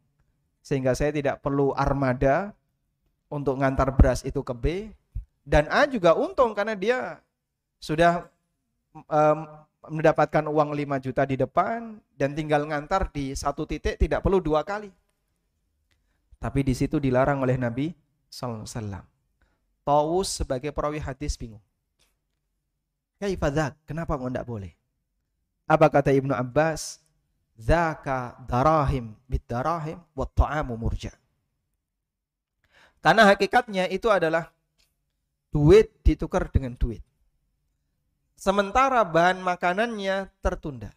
[0.61, 2.53] sehingga saya tidak perlu armada
[3.31, 4.65] untuk ngantar beras itu ke B
[5.41, 7.17] dan A juga untung karena dia
[7.81, 8.29] sudah
[9.09, 9.39] um,
[9.89, 14.61] mendapatkan uang 5 juta di depan dan tinggal ngantar di satu titik tidak perlu dua
[14.61, 14.93] kali.
[16.37, 17.89] Tapi di situ dilarang oleh Nabi
[18.29, 19.05] sallallahu alaihi wasallam.
[19.81, 21.61] Taus sebagai perawi hadis bingung.
[23.17, 23.77] Kaifadak?
[23.85, 24.73] Kenapa mau tidak boleh?
[25.69, 27.01] Apa kata Ibnu Abbas?
[27.61, 31.13] Zaka darahim bid darahim wa ta'amu murja.
[33.01, 34.49] Karena hakikatnya itu adalah
[35.53, 37.05] duit ditukar dengan duit.
[38.41, 40.89] Sementara bahan makanannya tertunda.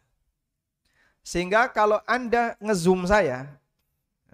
[1.21, 3.61] Sehingga kalau Anda ngezoom saya,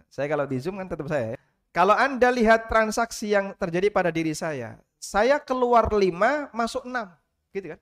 [0.07, 1.35] saya kalau di zoom kan tetap saya.
[1.35, 1.39] Ya.
[1.75, 7.11] Kalau Anda lihat transaksi yang terjadi pada diri saya, saya keluar 5, masuk 6.
[7.51, 7.81] Gitu kan?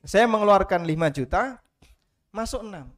[0.00, 1.60] Saya mengeluarkan 5 juta,
[2.32, 2.88] masuk 6.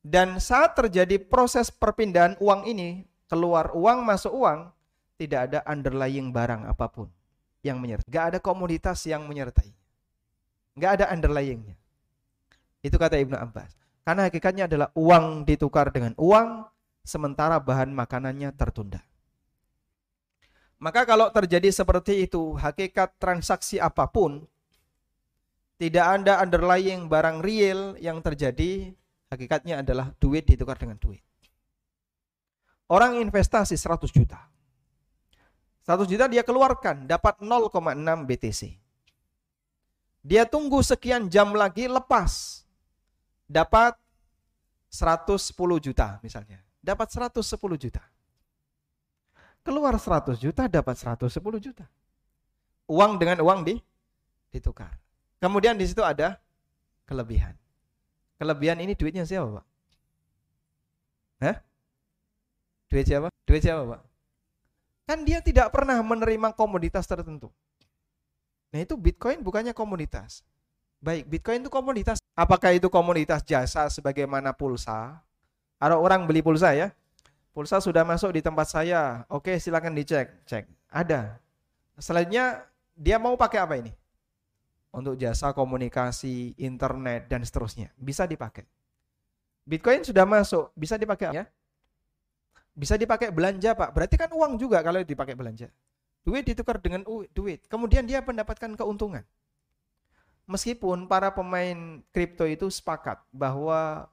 [0.00, 4.72] Dan saat terjadi proses perpindahan uang ini, keluar uang, masuk uang,
[5.20, 7.12] tidak ada underlying barang apa pun
[7.60, 8.08] yang menyertai.
[8.08, 9.77] Gak ada komoditas yang menyertai.
[10.78, 11.74] Gak ada underlyingnya.
[12.80, 13.74] Itu kata Ibnu Abbas.
[14.06, 16.64] Karena hakikatnya adalah uang ditukar dengan uang,
[17.04, 19.04] sementara bahan makanannya tertunda.
[20.78, 24.46] Maka kalau terjadi seperti itu, hakikat transaksi apa pun,
[25.76, 28.94] tidak ada underlying barang real yang terjadi,
[29.28, 31.20] hakikatnya adalah duit ditukar dengan duit.
[32.88, 34.48] Orang investasi 100 juta.
[35.84, 38.87] 100 juta dia keluarkan, dapat 0,6 BTC.
[40.22, 42.62] Dia tunggu sekian jam lagi lepas.
[43.48, 43.96] Dapat
[44.90, 46.60] 110 juta misalnya.
[46.80, 48.02] Dapat 110 juta.
[49.66, 51.28] Keluar 100 juta, dapat 110
[51.60, 51.84] juta.
[52.88, 53.76] Uang dengan uang di
[54.48, 54.96] ditukar.
[55.38, 56.40] Kemudian di situ ada
[57.04, 57.52] kelebihan.
[58.40, 59.66] Kelebihan ini duitnya siapa, Pak?
[61.44, 61.56] Hah?
[62.88, 63.28] Duit siapa?
[63.44, 64.00] Duit siapa, Pak?
[65.04, 67.52] Kan dia tidak pernah menerima komoditas tertentu.
[68.68, 70.44] Nah itu Bitcoin bukannya komoditas.
[70.98, 72.18] Baik, Bitcoin itu komoditas.
[72.34, 75.22] Apakah itu komoditas jasa sebagaimana pulsa?
[75.78, 76.90] Ada orang beli pulsa ya.
[77.54, 79.22] Pulsa sudah masuk di tempat saya.
[79.30, 80.30] Oke, silakan dicek.
[80.46, 80.66] Cek.
[80.90, 81.38] Ada.
[81.98, 83.94] Selanjutnya dia mau pakai apa ini?
[84.90, 87.94] Untuk jasa komunikasi, internet dan seterusnya.
[87.94, 88.66] Bisa dipakai.
[89.68, 91.44] Bitcoin sudah masuk, bisa dipakai ya?
[92.72, 93.90] Bisa dipakai belanja Pak.
[93.92, 95.68] Berarti kan uang juga kalau dipakai belanja.
[96.26, 97.64] Duit ditukar dengan duit.
[97.66, 99.24] Kemudian dia mendapatkan keuntungan.
[100.48, 104.08] Meskipun para pemain kripto itu sepakat bahwa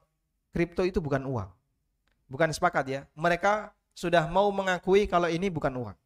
[0.52, 1.48] kripto itu bukan uang.
[2.28, 3.00] Bukan sepakat ya.
[3.16, 5.96] Mereka sudah mau mengakui kalau ini bukan uang.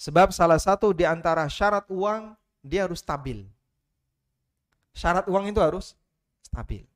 [0.00, 2.32] Sebab salah satu di antara syarat uang
[2.64, 3.44] dia harus stabil.
[4.96, 5.92] Syarat uang itu harus
[6.40, 6.88] stabil.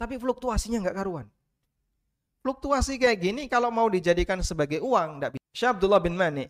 [0.00, 1.28] Tapi fluktuasinya nggak karuan.
[2.40, 5.39] Fluktuasi kayak gini kalau mau dijadikan sebagai uang nggak bisa.
[5.50, 6.46] Syekh Abdullah bin Mani,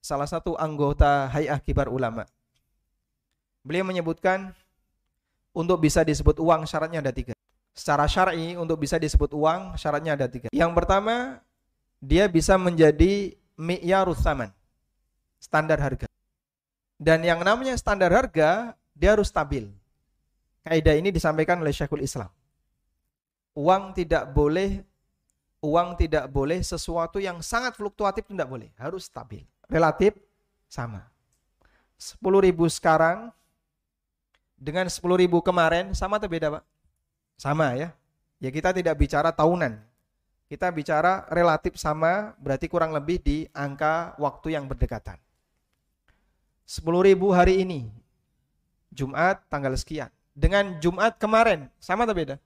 [0.00, 2.24] salah satu anggota Hay'ah Kibar Ulama.
[3.62, 4.56] Beliau menyebutkan
[5.52, 7.36] untuk bisa disebut uang syaratnya ada tiga.
[7.72, 10.48] Secara syar'i untuk bisa disebut uang syaratnya ada tiga.
[10.52, 11.40] Yang pertama,
[12.00, 14.50] dia bisa menjadi mi'yarus saman.
[15.38, 16.08] Standar harga.
[16.96, 19.68] Dan yang namanya standar harga, dia harus stabil.
[20.62, 22.30] Kaidah ini disampaikan oleh Syekhul Islam.
[23.52, 24.80] Uang tidak boleh
[25.62, 30.18] uang tidak boleh sesuatu yang sangat fluktuatif tidak boleh, harus stabil, relatif
[30.66, 31.06] sama.
[32.02, 33.30] 10 ribu sekarang
[34.58, 36.64] dengan 10 ribu kemarin sama atau beda Pak?
[37.38, 37.94] Sama ya.
[38.42, 39.78] Ya kita tidak bicara tahunan.
[40.50, 45.16] Kita bicara relatif sama berarti kurang lebih di angka waktu yang berdekatan.
[46.66, 47.86] 10 ribu hari ini,
[48.90, 50.10] Jumat tanggal sekian.
[50.34, 52.36] Dengan Jumat kemarin, sama atau beda?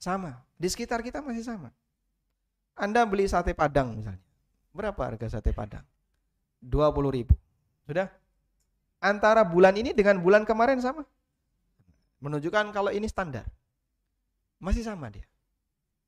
[0.00, 0.40] Sama.
[0.56, 1.68] Di sekitar kita masih sama.
[2.76, 4.20] Anda beli sate padang misalnya.
[4.76, 5.82] Berapa harga sate padang?
[6.60, 7.32] 20 ribu.
[7.88, 8.12] Sudah?
[9.00, 11.08] Antara bulan ini dengan bulan kemarin sama?
[12.20, 13.48] Menunjukkan kalau ini standar.
[14.60, 15.24] Masih sama dia.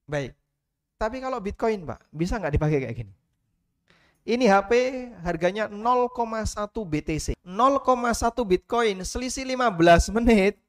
[0.05, 0.37] Baik.
[1.01, 3.13] Tapi kalau Bitcoin, Pak, bisa nggak dipakai kayak gini?
[4.29, 4.73] Ini HP
[5.25, 6.13] harganya 0,1
[6.85, 7.33] BTC.
[7.41, 10.61] 0,1 Bitcoin selisih 15 menit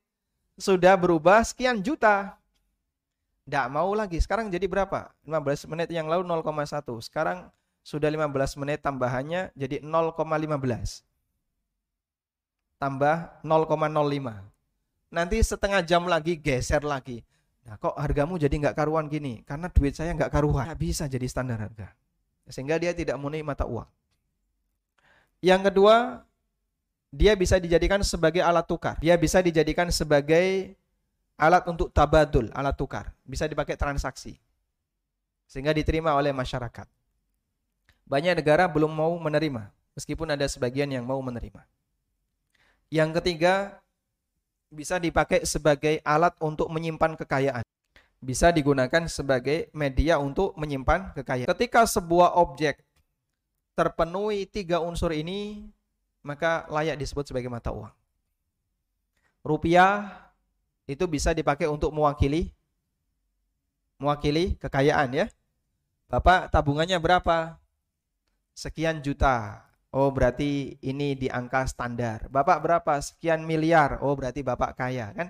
[0.56, 2.39] sudah berubah sekian juta.
[3.50, 4.22] Tidak mau lagi.
[4.22, 5.10] Sekarang jadi berapa?
[5.26, 6.86] 15 menit yang lalu 0,1.
[7.02, 7.50] Sekarang
[7.82, 11.02] sudah 15 menit tambahannya jadi 0,15.
[12.78, 13.50] Tambah 0,05.
[15.10, 17.26] Nanti setengah jam lagi geser lagi.
[17.66, 19.42] Nah kok hargamu jadi nggak karuan gini?
[19.42, 20.70] Karena duit saya nggak karuan.
[20.70, 21.90] Nggak bisa jadi standar harga.
[22.54, 23.90] Sehingga dia tidak memenuhi mata uang.
[25.42, 26.22] Yang kedua,
[27.10, 29.02] dia bisa dijadikan sebagai alat tukar.
[29.02, 30.78] Dia bisa dijadikan sebagai
[31.40, 34.36] alat untuk tabadul, alat tukar, bisa dipakai transaksi.
[35.48, 36.86] Sehingga diterima oleh masyarakat.
[38.06, 41.64] Banyak negara belum mau menerima, meskipun ada sebagian yang mau menerima.
[42.92, 43.80] Yang ketiga,
[44.70, 47.66] bisa dipakai sebagai alat untuk menyimpan kekayaan.
[48.20, 51.50] Bisa digunakan sebagai media untuk menyimpan kekayaan.
[51.56, 52.84] Ketika sebuah objek
[53.80, 55.72] terpenuhi tiga unsur ini,
[56.20, 57.94] maka layak disebut sebagai mata uang.
[59.40, 60.29] Rupiah
[60.90, 62.50] itu bisa dipakai untuk mewakili
[64.02, 65.26] mewakili kekayaan ya.
[66.10, 67.62] Bapak tabungannya berapa?
[68.58, 69.62] Sekian juta.
[69.94, 72.26] Oh, berarti ini di angka standar.
[72.34, 72.98] Bapak berapa?
[72.98, 74.02] Sekian miliar.
[74.02, 75.30] Oh, berarti Bapak kaya, kan?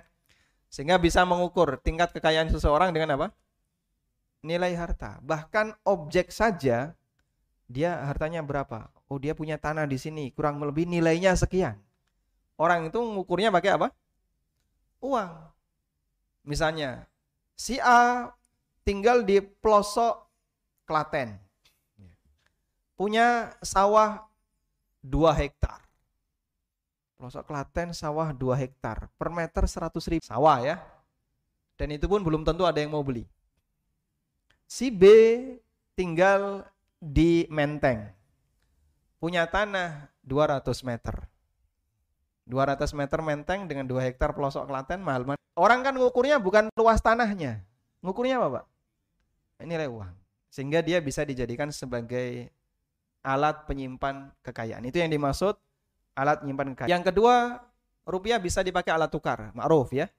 [0.72, 3.26] Sehingga bisa mengukur tingkat kekayaan seseorang dengan apa?
[4.40, 5.20] Nilai harta.
[5.20, 6.96] Bahkan objek saja
[7.68, 8.88] dia hartanya berapa?
[9.12, 11.76] Oh, dia punya tanah di sini, kurang lebih nilainya sekian.
[12.56, 13.88] Orang itu mengukurnya pakai apa?
[15.00, 15.32] Uang.
[16.44, 17.04] Misalnya,
[17.56, 18.32] si A
[18.84, 20.28] tinggal di pelosok
[20.88, 21.36] Klaten.
[22.96, 24.28] Punya sawah
[25.00, 25.80] 2 hektar.
[27.16, 29.08] Pelosok Klaten sawah 2 hektar.
[29.16, 30.24] Per meter 100 ribu.
[30.24, 30.76] Sawah ya.
[31.80, 33.24] Dan itu pun belum tentu ada yang mau beli.
[34.68, 35.04] Si B
[35.96, 36.68] tinggal
[37.00, 38.04] di Menteng.
[39.16, 41.24] Punya tanah 200 meter.
[42.50, 45.40] 200 meter menteng dengan 2 hektar pelosok Klaten mahal banget.
[45.54, 47.62] Orang kan ngukurnya bukan luas tanahnya.
[48.02, 48.64] Ngukurnya apa, Pak?
[49.62, 50.10] Nilai uang.
[50.50, 52.50] Sehingga dia bisa dijadikan sebagai
[53.22, 54.82] alat penyimpan kekayaan.
[54.88, 55.54] Itu yang dimaksud
[56.18, 56.90] alat penyimpan kekayaan.
[56.90, 57.60] Yang kedua,
[58.08, 60.10] rupiah bisa dipakai alat tukar, ma'ruf ya.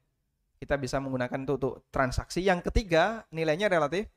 [0.61, 2.45] Kita bisa menggunakan itu untuk transaksi.
[2.45, 4.07] Yang ketiga, nilainya relatif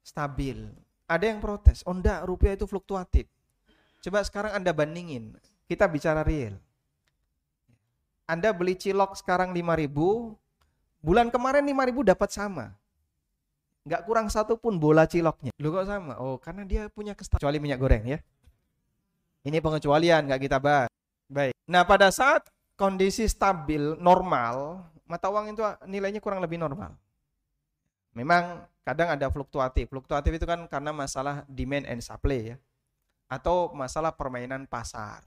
[0.00, 0.70] stabil.
[1.10, 3.26] Ada yang protes, oh enggak, rupiah itu fluktuatif.
[4.00, 5.36] Coba sekarang Anda bandingin,
[5.66, 6.56] kita bicara real.
[8.32, 9.92] Anda beli cilok sekarang 5000
[11.04, 12.72] bulan kemarin 5000 dapat sama.
[13.84, 15.52] Nggak kurang satu pun bola ciloknya.
[15.60, 16.16] Lu kok sama?
[16.16, 17.44] Oh, karena dia punya kestabilan.
[17.44, 18.18] Kecuali minyak goreng ya.
[19.44, 20.88] Ini pengecualian, nggak kita bahas.
[21.28, 21.52] Baik.
[21.68, 26.96] Nah, pada saat kondisi stabil, normal, mata uang itu nilainya kurang lebih normal.
[28.16, 29.92] Memang kadang ada fluktuatif.
[29.92, 32.56] Fluktuatif itu kan karena masalah demand and supply ya.
[33.28, 35.20] Atau masalah permainan pasar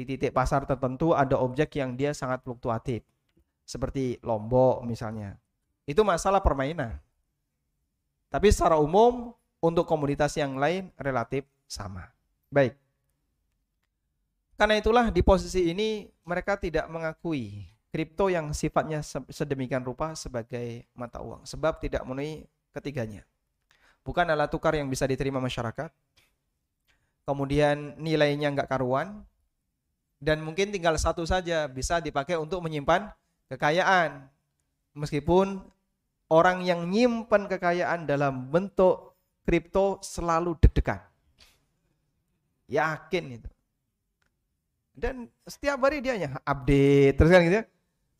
[0.00, 3.04] di titik pasar tertentu ada objek yang dia sangat fluktuatif.
[3.68, 5.36] Seperti Lombok misalnya.
[5.84, 6.96] Itu masalah permainan.
[8.32, 12.08] Tapi secara umum untuk komunitas yang lain relatif sama.
[12.48, 12.74] Baik.
[14.56, 21.18] Karena itulah di posisi ini mereka tidak mengakui kripto yang sifatnya sedemikian rupa sebagai mata
[21.20, 23.26] uang sebab tidak memenuhi ketiganya.
[24.00, 25.92] Bukan alat tukar yang bisa diterima masyarakat.
[27.26, 29.22] Kemudian nilainya nggak karuan
[30.20, 33.08] dan mungkin tinggal satu saja bisa dipakai untuk menyimpan
[33.48, 34.28] kekayaan.
[34.92, 35.64] Meskipun
[36.28, 39.16] orang yang nyimpan kekayaan dalam bentuk
[39.48, 41.00] kripto selalu deg-degan.
[42.68, 43.48] Yakin itu.
[44.92, 47.66] Dan setiap hari dia hanya update terus kan gitu ya.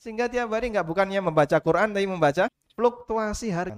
[0.00, 3.76] Sehingga tiap hari nggak bukannya membaca Quran tapi membaca fluktuasi harga.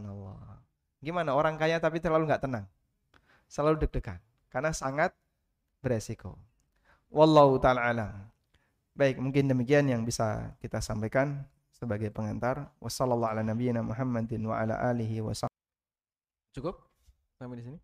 [1.03, 2.71] Gimana orang kaya tapi terlalu nggak tenang.
[3.51, 5.11] Selalu deg-degan karena sangat
[5.83, 6.39] beresiko.
[7.13, 8.09] Wallahu taala alam.
[8.97, 11.45] Baik, mungkin demikian yang bisa kita sampaikan
[11.77, 12.73] sebagai pengantar.
[12.81, 15.21] Wassalamualaikum Muhammadin wa ala alihi
[16.57, 16.81] Cukup?
[17.37, 17.79] Sampai di sini?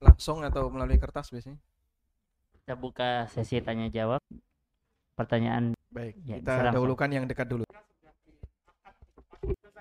[0.00, 1.60] Langsung atau melalui kertas biasanya?
[2.64, 4.24] Kita buka sesi tanya jawab.
[5.20, 5.76] Pertanyaan.
[5.92, 7.64] Baik, ya, kita dahulukan yang dekat dulu.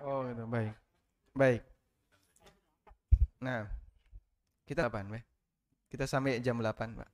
[0.03, 0.43] Oh, gitu.
[0.47, 0.73] Baik.
[1.35, 1.61] Baik.
[3.43, 3.67] Nah,
[4.67, 5.23] kita kapan, Pak?
[5.87, 7.09] Kita sampai jam 8, Pak.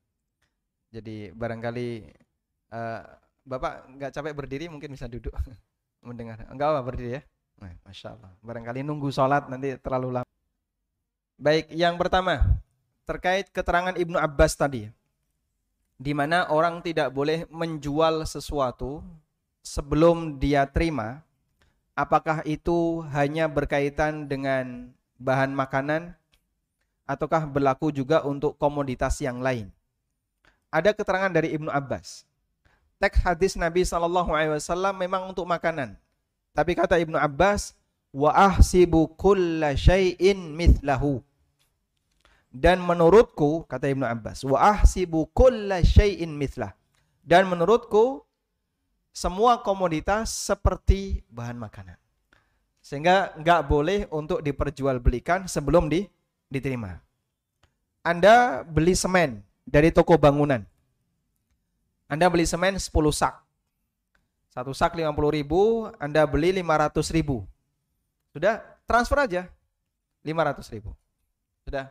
[0.93, 1.87] Jadi barangkali
[2.73, 3.01] uh,
[3.43, 5.35] Bapak nggak capek berdiri mungkin bisa duduk
[6.07, 6.47] mendengar.
[6.47, 7.21] Enggak apa berdiri ya?
[7.59, 8.31] Nah, Masya Allah.
[8.39, 10.29] Barangkali nunggu sholat nanti terlalu lama.
[11.35, 12.39] Baik, yang pertama
[13.03, 14.87] terkait keterangan Ibnu Abbas tadi
[15.99, 19.03] di mana orang tidak boleh menjual sesuatu
[19.59, 21.19] sebelum dia terima,
[21.95, 26.15] apakah itu hanya berkaitan dengan bahan makanan
[27.03, 29.69] ataukah berlaku juga untuk komoditas yang lain?
[30.73, 32.25] Ada keterangan dari Ibnu Abbas.
[32.97, 35.99] Teks hadis Nabi Shallallahu Alaihi Wasallam memang untuk makanan.
[36.55, 37.75] Tapi kata Ibnu Abbas,
[38.13, 41.25] wa ahsibu kulla syai'in mithlahu
[42.53, 46.77] dan menurutku kata Ibnu Abbas wa ahsibu kulla syai'in mithlah
[47.25, 48.21] dan menurutku
[49.09, 51.97] semua komoditas seperti bahan makanan
[52.85, 56.05] sehingga nggak boleh untuk diperjualbelikan sebelum di,
[56.53, 57.01] diterima.
[58.05, 60.61] Anda beli semen dari toko bangunan.
[62.05, 63.41] Anda beli semen 10 sak.
[64.53, 67.41] Satu sak 50 ribu Anda beli 500 ribu.
[68.29, 69.49] Sudah transfer aja.
[70.21, 70.93] 500 ribu.
[71.65, 71.89] Sudah.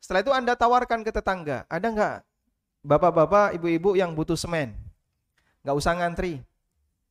[0.00, 2.14] Setelah itu Anda tawarkan ke tetangga, ada nggak
[2.80, 4.72] bapak-bapak, ibu-ibu yang butuh semen?
[5.60, 6.40] Nggak usah ngantri,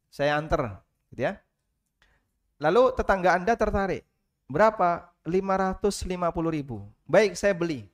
[0.10, 0.74] saya anter,
[1.14, 1.38] gitu ya.
[2.58, 4.02] Lalu tetangga Anda tertarik,
[4.50, 5.06] berapa?
[5.30, 6.82] 550 ribu.
[7.06, 7.86] Baik, saya beli.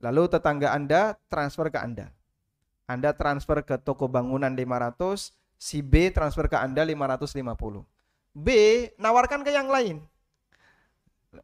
[0.00, 2.08] Lalu tetangga Anda transfer ke Anda.
[2.88, 5.30] Anda transfer ke toko bangunan 500,
[5.60, 7.84] si B transfer ke Anda 550.
[8.32, 8.48] B
[8.96, 10.00] nawarkan ke yang lain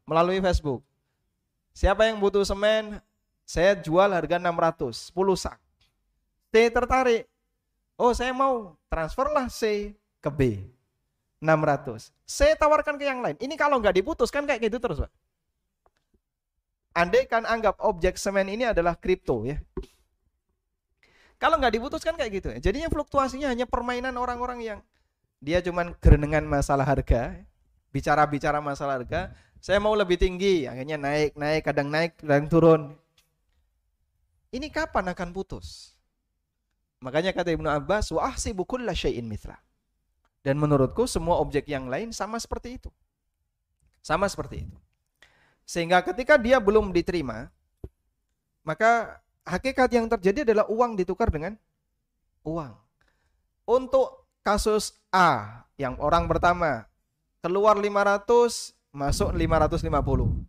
[0.03, 0.83] melalui Facebook.
[1.71, 2.99] Siapa yang butuh semen?
[3.47, 5.57] Saya jual harga 600, 10 sak.
[6.51, 7.29] C tertarik.
[7.95, 10.41] Oh, saya mau transferlah C ke B.
[11.37, 12.09] 600.
[12.25, 13.37] C tawarkan ke yang lain.
[13.37, 15.11] Ini kalau nggak diputus kan kayak gitu terus, Pak.
[16.97, 19.61] Andai kan anggap objek semen ini adalah kripto ya.
[21.37, 22.57] Kalau nggak diputuskan kayak gitu ya.
[22.57, 24.79] Jadinya fluktuasinya hanya permainan orang-orang yang
[25.37, 27.37] dia cuman gerenengan masalah harga,
[27.93, 29.29] bicara-bicara masalah harga,
[29.61, 32.81] saya mau lebih tinggi, akhirnya naik, naik, kadang naik, kadang turun.
[34.49, 35.93] Ini kapan akan putus?
[37.05, 39.61] Makanya kata Ibnu Abbas, wa ahsibu kulla syai'in mithla.
[40.47, 42.87] Dan menurutku semua objek yang lain sama seperti itu.
[43.99, 44.77] Sama seperti itu.
[45.67, 47.51] Sehingga ketika dia belum diterima,
[48.63, 51.59] maka hakikat yang terjadi adalah uang ditukar dengan
[52.47, 52.71] uang.
[53.67, 56.87] Untuk kasus A, yang orang pertama
[57.43, 60.47] keluar 500, masuk 550.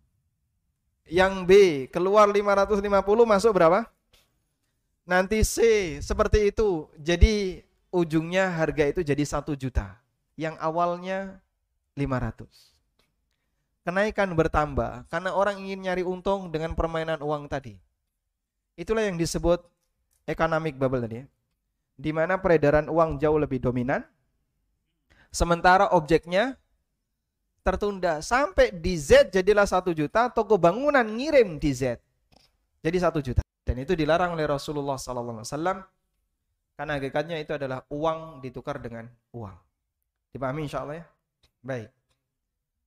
[1.11, 1.51] Yang B
[1.91, 2.79] keluar 550
[3.27, 3.83] masuk berapa?
[5.03, 5.59] Nanti C
[5.99, 6.87] seperti itu.
[6.95, 9.97] Jadi ujungnya harga itu jadi satu juta.
[10.39, 11.43] Yang awalnya
[11.97, 12.47] 500.
[13.83, 17.75] Kenaikan bertambah karena orang ingin nyari untung dengan permainan uang tadi.
[18.79, 19.65] Itulah yang disebut
[20.29, 21.25] economic bubble tadi ya.
[21.99, 24.05] Di mana peredaran uang jauh lebih dominan.
[25.29, 26.55] Sementara objeknya
[27.69, 31.99] tertunda sampai di Z jadilah satu juta toko bangunan ngirim di Z
[32.81, 35.83] jadi satu juta dan itu dilarang oleh Rasulullah Wasallam
[36.79, 39.03] karena hakikatnya itu adalah uang ditukar dengan
[39.35, 39.51] uang.
[40.31, 41.05] Dipahami insya Allah ya?
[41.59, 41.91] Baik.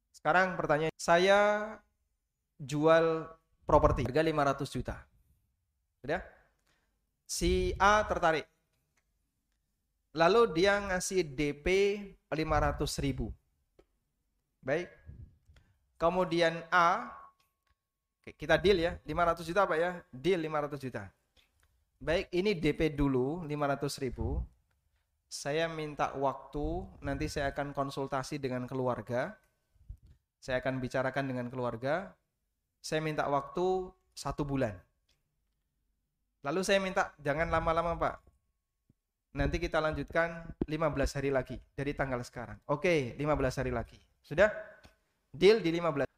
[0.09, 1.41] Sekarang pertanyaan saya
[2.57, 3.29] jual
[3.69, 4.97] properti harga 500 juta.
[6.01, 6.25] Sudah?
[7.29, 8.49] Si A tertarik.
[10.17, 11.67] Lalu dia ngasih DP
[12.33, 13.29] 500 ribu.
[14.65, 14.89] Baik.
[16.01, 17.13] Kemudian A,
[18.41, 21.13] kita deal ya, 500 juta Pak ya, deal 500 juta.
[22.03, 24.43] Baik, ini DP dulu 500 ribu.
[25.31, 29.39] Saya minta waktu, nanti saya akan konsultasi dengan keluarga.
[30.43, 32.11] Saya akan bicarakan dengan keluarga.
[32.83, 33.87] Saya minta waktu
[34.19, 34.75] satu bulan.
[36.43, 38.15] Lalu saya minta jangan lama-lama Pak.
[39.39, 42.59] Nanti kita lanjutkan 15 hari lagi dari tanggal sekarang.
[42.67, 44.03] Oke, 15 hari lagi.
[44.27, 44.51] Sudah?
[45.31, 46.11] Deal di 15.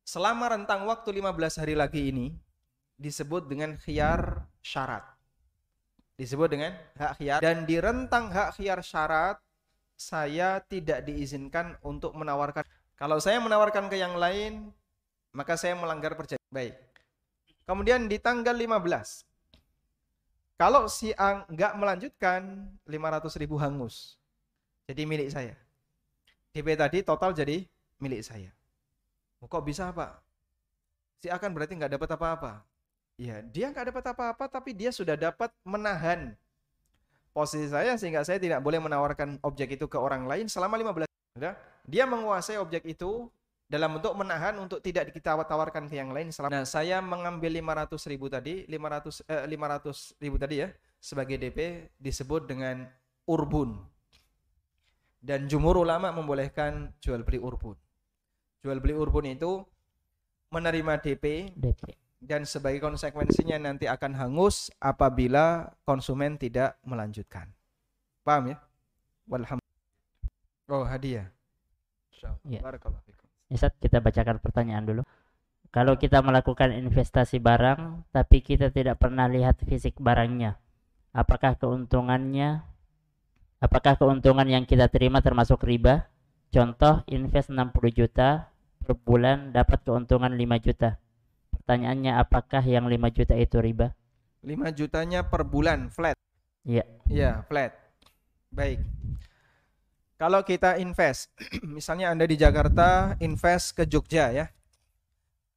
[0.00, 2.32] Selama rentang waktu 15 hari lagi ini
[2.96, 5.15] disebut dengan khiyar syarat
[6.16, 7.38] disebut dengan hak khiyar.
[7.44, 9.36] Dan di rentang hak khiyar syarat
[9.96, 12.64] saya tidak diizinkan untuk menawarkan.
[12.96, 14.72] Kalau saya menawarkan ke yang lain
[15.36, 16.40] maka saya melanggar perjanjian.
[16.48, 16.74] Baik.
[17.68, 19.24] Kemudian di tanggal 15
[20.56, 22.40] kalau si A nggak melanjutkan
[22.88, 24.16] 500 ribu hangus.
[24.88, 25.52] Jadi milik saya.
[26.56, 27.68] DP tadi total jadi
[28.00, 28.48] milik saya.
[29.44, 30.16] Kok bisa Pak?
[31.20, 32.64] Si A kan berarti nggak dapat apa-apa
[33.16, 36.36] Ya, dia nggak dapat apa-apa, tapi dia sudah dapat menahan.
[37.32, 41.04] Posisi saya sehingga saya tidak boleh menawarkan objek itu ke orang lain selama 15
[41.36, 41.52] Sudah?
[41.84, 43.28] Dia menguasai objek itu
[43.68, 48.08] dalam bentuk menahan untuk tidak kita tawarkan ke yang lain selama nah, saya mengambil 500
[48.08, 52.88] ribu tadi 500 eh, 500 ribu tadi ya sebagai DP disebut dengan
[53.28, 53.84] urbun.
[55.20, 57.76] Dan jumur ulama membolehkan jual beli urbun.
[58.64, 59.60] Jual beli urbun itu
[60.54, 67.52] menerima DP, DP dan sebagai konsekuensinya nanti akan hangus apabila konsumen tidak melanjutkan.
[68.24, 68.56] Paham ya?
[69.28, 69.74] Walhamdulillah.
[70.72, 71.30] Oh, hadiah.
[72.48, 72.60] Ya.
[73.46, 75.02] Ustaz, kita bacakan pertanyaan dulu.
[75.70, 80.56] Kalau kita melakukan investasi barang tapi kita tidak pernah lihat fisik barangnya,
[81.12, 82.64] apakah keuntungannya
[83.60, 86.08] apakah keuntungan yang kita terima termasuk riba?
[86.48, 88.48] Contoh invest 60 juta
[88.80, 90.96] per bulan dapat keuntungan 5 juta
[91.66, 93.90] Pertanyaannya apakah yang 5 juta itu riba?
[94.46, 96.14] 5 jutanya per bulan flat.
[96.62, 96.86] Iya.
[97.10, 97.74] Iya, flat.
[98.54, 98.86] Baik.
[100.14, 101.34] Kalau kita invest,
[101.66, 104.46] misalnya Anda di Jakarta invest ke Jogja ya.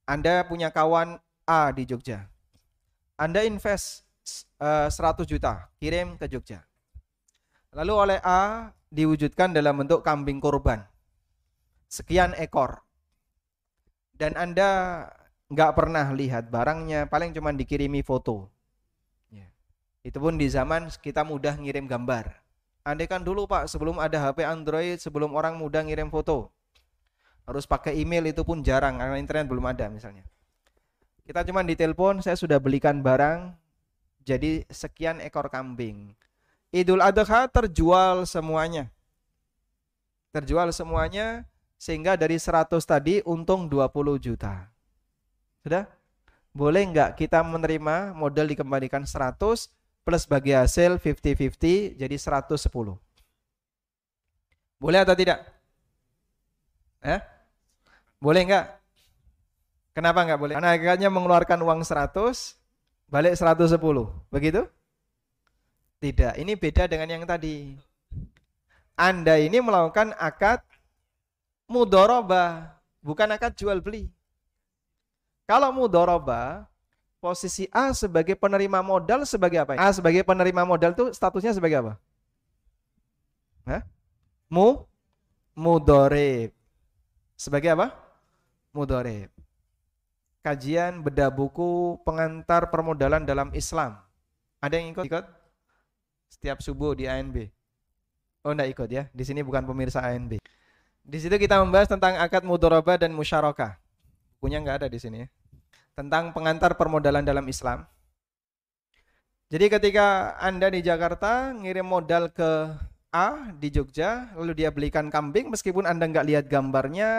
[0.10, 2.26] Anda punya kawan A di Jogja.
[3.14, 4.02] Anda invest
[4.58, 6.66] uh, eh, 100 juta, kirim ke Jogja.
[7.78, 10.82] Lalu oleh A diwujudkan dalam bentuk kambing korban.
[11.86, 12.82] Sekian ekor.
[14.18, 15.06] Dan Anda
[15.50, 18.46] nggak pernah lihat barangnya, paling cuma dikirimi foto.
[19.34, 19.50] Ya.
[20.06, 22.38] Itu pun di zaman kita mudah ngirim gambar.
[22.86, 26.54] Andai kan dulu Pak, sebelum ada HP Android, sebelum orang mudah ngirim foto,
[27.50, 30.24] harus pakai email itu pun jarang karena internet belum ada misalnya.
[31.26, 33.54] Kita cuma ditelepon, saya sudah belikan barang,
[34.26, 36.14] jadi sekian ekor kambing.
[36.70, 38.94] Idul Adha terjual semuanya.
[40.30, 41.50] Terjual semuanya
[41.82, 44.70] sehingga dari 100 tadi untung 20 juta.
[45.64, 45.88] Sudah?
[46.50, 49.38] Boleh nggak kita menerima modal dikembalikan 100
[50.04, 52.98] plus bagi hasil 50-50 jadi 110.
[54.80, 55.44] Boleh atau tidak?
[57.04, 57.20] Eh?
[58.18, 58.66] Boleh nggak?
[59.94, 60.56] Kenapa nggak boleh?
[60.56, 62.56] Karena akhirnya mengeluarkan uang 100,
[63.12, 63.76] balik 110.
[64.32, 64.64] Begitu?
[66.00, 67.76] Tidak, ini beda dengan yang tadi.
[68.96, 70.64] Anda ini melakukan akad
[71.68, 74.08] mudoroba, bukan akad jual beli.
[75.50, 76.70] Kalau mudoroba,
[77.18, 79.82] posisi A sebagai penerima modal sebagai apa?
[79.82, 81.94] A sebagai penerima modal itu statusnya sebagai apa?
[83.66, 83.82] Hah?
[84.46, 84.86] Mu
[85.58, 86.54] mudorib.
[87.34, 87.98] Sebagai apa?
[88.78, 89.34] Mudorib.
[90.46, 93.98] Kajian bedah buku pengantar permodalan dalam Islam.
[94.62, 95.10] Ada yang ikut?
[95.10, 95.26] Ikut?
[96.30, 97.50] Setiap subuh di ANB.
[98.46, 99.10] Oh, enggak ikut ya.
[99.10, 100.38] Di sini bukan pemirsa ANB.
[101.02, 103.82] Di situ kita membahas tentang akad mudoroba dan musyarakah.
[104.38, 105.30] Bukunya enggak ada di sini ya
[106.00, 107.84] tentang pengantar permodalan dalam Islam.
[109.52, 112.72] Jadi ketika Anda di Jakarta ngirim modal ke
[113.12, 117.12] A di Jogja, lalu dia belikan kambing meskipun Anda nggak lihat gambarnya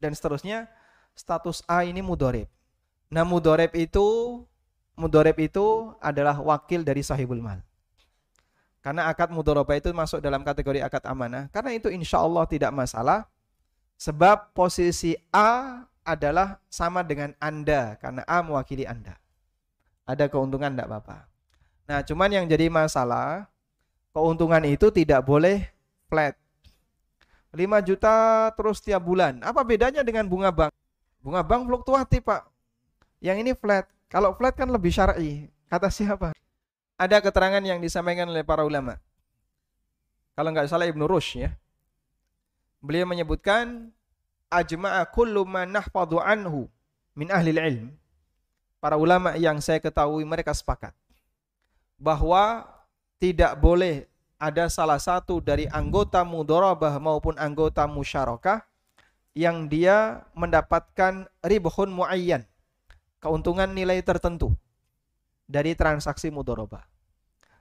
[0.00, 0.72] dan seterusnya,
[1.12, 2.48] status A ini mudorep.
[3.12, 4.40] Nah mudorep itu
[4.96, 7.60] mudorep itu adalah wakil dari sahibul mal.
[8.80, 11.52] Karena akad mudoroba itu masuk dalam kategori akad amanah.
[11.52, 13.28] Karena itu insya Allah tidak masalah.
[14.00, 19.16] Sebab posisi A adalah sama dengan Anda karena A mewakili Anda.
[20.08, 21.18] Ada keuntungan tidak apa-apa.
[21.86, 23.50] Nah, cuman yang jadi masalah
[24.14, 25.66] keuntungan itu tidak boleh
[26.10, 26.34] flat.
[27.50, 28.14] 5 juta
[28.54, 29.42] terus tiap bulan.
[29.42, 30.70] Apa bedanya dengan bunga bank?
[31.18, 32.46] Bunga bank fluktuatif, Pak.
[33.18, 33.90] Yang ini flat.
[34.06, 35.50] Kalau flat kan lebih syar'i.
[35.66, 36.30] Kata siapa?
[36.94, 38.98] Ada keterangan yang disampaikan oleh para ulama.
[40.34, 41.50] Kalau nggak salah Ibnu Rush ya.
[42.80, 43.92] Beliau menyebutkan
[44.50, 46.66] ajma'a kullu man nahfadhu anhu
[47.14, 47.94] min ahli ilm.
[48.82, 50.96] Para ulama yang saya ketahui mereka sepakat
[52.00, 52.64] bahwa
[53.20, 54.08] tidak boleh
[54.40, 58.64] ada salah satu dari anggota mudorobah maupun anggota musyarakah
[59.36, 62.48] yang dia mendapatkan ribhun muayyan,
[63.20, 64.56] keuntungan nilai tertentu
[65.44, 66.88] dari transaksi mudorobah.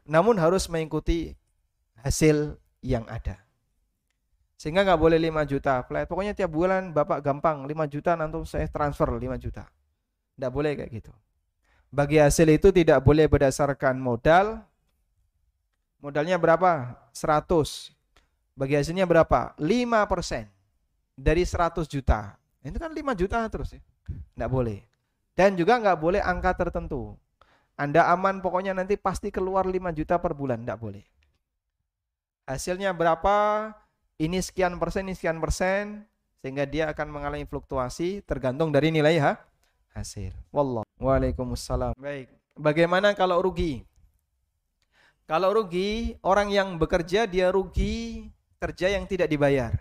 [0.08, 1.36] Namun harus mengikuti
[2.00, 3.49] hasil yang ada.
[4.60, 6.04] Sehingga nggak boleh 5 juta flat.
[6.04, 9.64] Pokoknya tiap bulan Bapak gampang 5 juta nanti saya transfer 5 juta.
[10.36, 11.14] Nggak boleh kayak gitu.
[11.90, 14.70] Bagi hasil itu tidak boleh berdasarkan modal,
[16.00, 16.96] Modalnya berapa?
[17.12, 17.92] 100.
[18.56, 19.52] Bagi hasilnya berapa?
[19.60, 20.48] 5%
[21.16, 22.40] dari 100 juta.
[22.64, 23.82] Itu kan 5 juta terus ya.
[24.36, 24.80] Enggak boleh.
[25.36, 27.16] Dan juga nggak boleh angka tertentu.
[27.76, 30.64] Anda aman pokoknya nanti pasti keluar 5 juta per bulan.
[30.64, 31.04] Enggak boleh.
[32.48, 33.70] Hasilnya berapa?
[34.20, 36.04] Ini sekian persen, ini sekian persen.
[36.44, 39.40] Sehingga dia akan mengalami fluktuasi tergantung dari nilai ha?
[39.96, 40.32] hasil.
[40.52, 40.84] Wallah.
[41.00, 41.96] Waalaikumsalam.
[41.96, 42.32] Baik.
[42.56, 43.84] Bagaimana kalau rugi?
[45.28, 48.28] Kalau rugi, orang yang bekerja dia rugi
[48.60, 49.72] kerja yang tidak dibayar.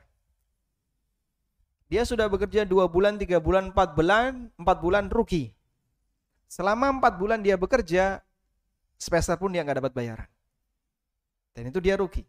[1.88, 5.50] Dia sudah bekerja dua bulan, tiga bulan, empat bulan, empat bulan rugi.
[6.46, 8.20] Selama empat bulan dia bekerja,
[9.00, 10.30] sepeser pun dia nggak dapat bayaran.
[11.56, 12.22] Dan itu dia rugi.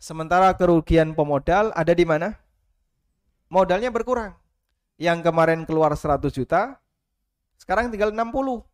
[0.00, 2.32] Sementara kerugian pemodal ada di mana?
[3.52, 4.32] Modalnya berkurang.
[4.96, 6.80] Yang kemarin keluar 100 juta,
[7.60, 8.64] sekarang tinggal 60.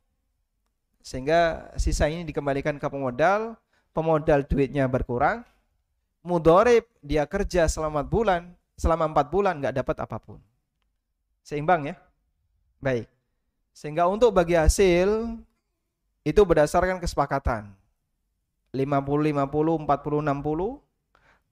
[1.02, 3.58] Sehingga sisa ini dikembalikan ke pemodal,
[3.90, 5.42] pemodal duitnya berkurang,
[6.22, 10.38] mudorib dia kerja selama bulan, selama empat bulan nggak dapat apa pun.
[11.42, 11.98] Seimbang ya?
[12.78, 13.10] Baik.
[13.74, 15.42] Sehingga untuk bagi hasil
[16.22, 17.74] itu berdasarkan kesepakatan.
[18.70, 20.85] 50 50 40 60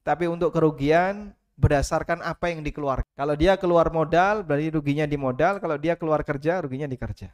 [0.05, 3.09] tapi untuk kerugian berdasarkan apa yang dikeluarkan.
[3.17, 7.33] Kalau dia keluar modal berarti ruginya di modal, kalau dia keluar kerja ruginya di kerja.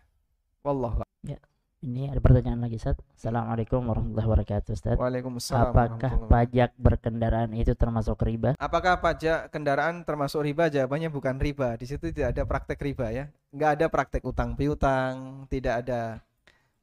[0.62, 1.02] Wallah.
[1.26, 1.36] Ya.
[1.80, 3.00] Ini ada pertanyaan lagi Ustaz.
[3.16, 4.96] Assalamualaikum warahmatullahi wabarakatuh Ustaz.
[5.00, 5.72] Waalaikumsalam.
[5.72, 8.52] Apakah pajak berkendaraan itu termasuk riba?
[8.60, 10.68] Apakah pajak kendaraan termasuk riba?
[10.68, 11.80] Jawabannya bukan riba.
[11.80, 13.24] Di situ tidak ada praktek riba ya.
[13.48, 16.20] Enggak ada praktek utang piutang, tidak ada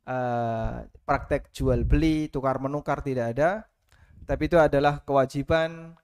[0.10, 3.70] uh, praktek jual beli, tukar menukar tidak ada.
[4.28, 5.96] Tapi itu adalah kewajiban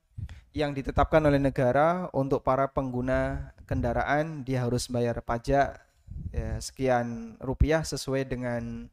[0.55, 5.75] yang ditetapkan oleh negara untuk para pengguna kendaraan dia harus bayar pajak
[6.31, 8.87] ya, sekian rupiah sesuai dengan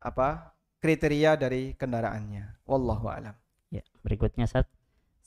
[0.00, 2.64] apa kriteria dari kendaraannya.
[2.64, 3.36] Wallahu alam.
[3.68, 4.64] Ya, berikutnya Sat.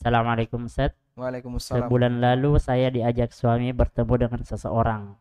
[0.02, 0.98] Assalamualaikum Sat.
[1.18, 1.90] Waalaikumsalam.
[1.90, 5.18] Sebulan lalu saya diajak suami bertemu dengan seseorang.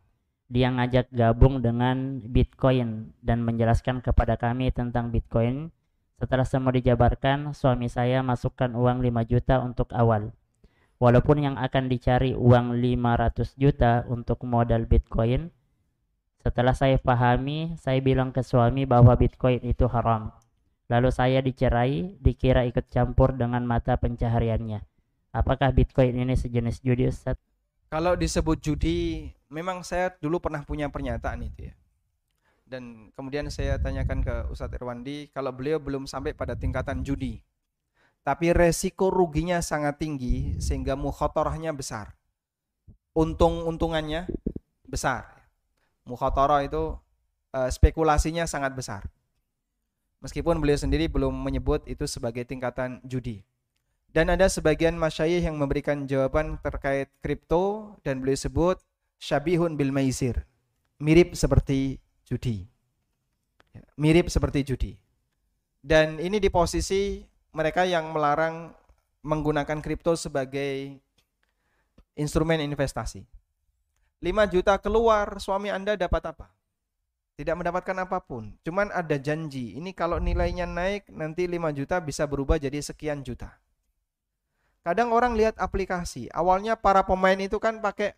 [0.53, 5.73] Dia ngajak gabung dengan Bitcoin dan menjelaskan kepada kami tentang Bitcoin.
[6.17, 10.33] Setelah semua dijabarkan, suami saya masukkan uang 5 juta untuk awal.
[10.97, 15.53] Walaupun yang akan dicari uang 500 juta untuk modal Bitcoin,
[16.41, 20.33] setelah saya pahami, saya bilang ke suami bahwa Bitcoin itu haram.
[20.89, 24.81] Lalu saya dicerai, dikira ikut campur dengan mata pencahariannya.
[25.37, 27.37] Apakah Bitcoin ini sejenis judi Ustaz?
[27.93, 31.75] Kalau disebut judi, memang saya dulu pernah punya pernyataan itu ya.
[32.67, 37.39] Dan kemudian saya tanyakan ke Ustadz Irwandi, kalau beliau belum sampai pada tingkatan judi.
[38.27, 42.19] Tapi resiko ruginya sangat tinggi sehingga mukhotorahnya besar.
[43.15, 44.27] Untung-untungannya
[44.91, 45.37] besar
[46.07, 46.95] mukhatarah itu
[47.53, 49.03] uh, spekulasinya sangat besar.
[50.23, 53.45] Meskipun beliau sendiri belum menyebut itu sebagai tingkatan judi.
[54.15, 58.81] Dan ada sebagian masyayikh yang memberikan jawaban terkait kripto dan beliau sebut
[59.21, 60.49] syabihun bil maisir.
[60.97, 62.67] Mirip seperti judi.
[63.73, 64.93] Ya, mirip seperti judi.
[65.81, 67.23] Dan ini di posisi
[67.55, 68.75] mereka yang melarang
[69.23, 70.99] menggunakan kripto sebagai
[72.19, 73.23] instrumen investasi.
[74.19, 76.47] 5 juta keluar, suami Anda dapat apa?
[77.37, 78.57] Tidak mendapatkan apa pun.
[78.65, 79.77] Cuman ada janji.
[79.77, 83.53] Ini kalau nilainya naik nanti 5 juta bisa berubah jadi sekian juta.
[84.81, 86.33] Kadang orang lihat aplikasi.
[86.33, 88.17] Awalnya para pemain itu kan pakai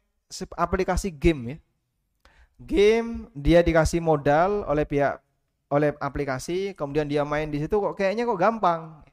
[0.54, 1.56] aplikasi game ya.
[2.58, 5.22] Game dia dikasih modal oleh pihak
[5.68, 9.04] oleh aplikasi, kemudian dia main di situ kok kayaknya kok gampang.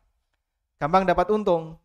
[0.79, 1.77] Gampang dapat untung.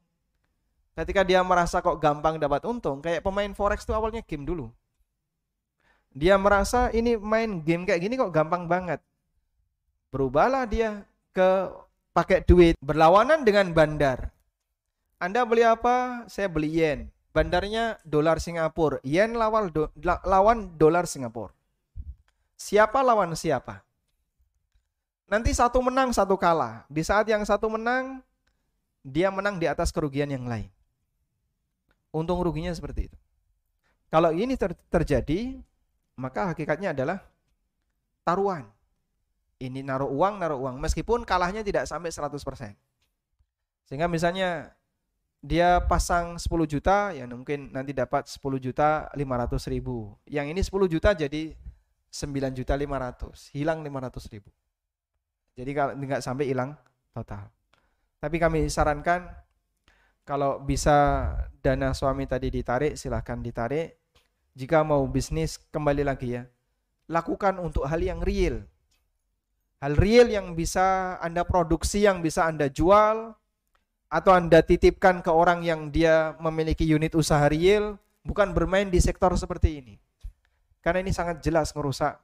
[0.95, 4.73] Ketika dia merasa kok gampang dapat untung, kayak pemain forex itu awalnya game dulu.
[6.11, 8.99] Dia merasa ini main game kayak gini kok gampang banget.
[10.11, 11.71] Berubahlah dia ke
[12.11, 14.35] pakai duit berlawanan dengan bandar.
[15.23, 16.27] Anda beli apa?
[16.27, 17.07] Saya beli yen.
[17.31, 18.99] Bandarnya dolar Singapura.
[19.07, 19.87] Yen lawan do,
[20.27, 21.55] lawan dolar Singapura.
[22.59, 23.87] Siapa lawan siapa?
[25.31, 26.83] Nanti satu menang, satu kalah.
[26.91, 28.19] Di saat yang satu menang,
[29.07, 30.67] dia menang di atas kerugian yang lain.
[32.11, 33.19] Untung ruginya seperti itu.
[34.11, 35.63] Kalau ini ter terjadi,
[36.19, 37.23] maka hakikatnya adalah
[38.27, 38.67] taruhan.
[39.63, 40.83] Ini naruh uang, naruh uang.
[40.83, 42.75] Meskipun kalahnya tidak sampai 100%.
[43.87, 44.75] Sehingga misalnya
[45.41, 50.13] dia pasang 10 juta, ya mungkin nanti dapat 10 juta 500 ribu.
[50.29, 51.57] Yang ini 10 juta jadi
[52.13, 53.57] 9 juta 500.
[53.57, 54.53] Hilang 500 ribu.
[55.57, 56.77] Jadi kalau nggak sampai hilang
[57.17, 57.49] total.
[58.21, 59.33] Tapi kami sarankan
[60.29, 61.27] kalau bisa
[61.65, 63.97] dana suami tadi ditarik, silahkan ditarik.
[64.53, 66.45] Jika mau bisnis, kembali lagi ya.
[67.09, 68.61] Lakukan untuk hal yang real.
[69.81, 73.40] Hal real yang bisa Anda produksi, yang bisa Anda jual,
[74.11, 77.95] atau Anda titipkan ke orang yang dia memiliki unit usaha real,
[78.27, 79.95] bukan bermain di sektor seperti ini.
[80.83, 82.19] Karena ini sangat jelas merusak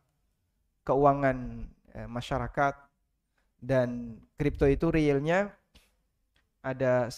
[0.82, 1.62] keuangan
[1.94, 2.74] eh, masyarakat
[3.62, 5.54] dan kripto itu realnya
[6.66, 7.14] ada 1,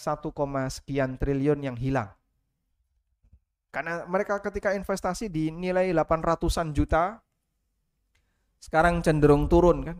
[0.69, 2.13] sekian triliun yang hilang.
[3.73, 7.17] Karena mereka ketika investasi dinilai 800-an juta,
[8.61, 9.97] sekarang cenderung turun kan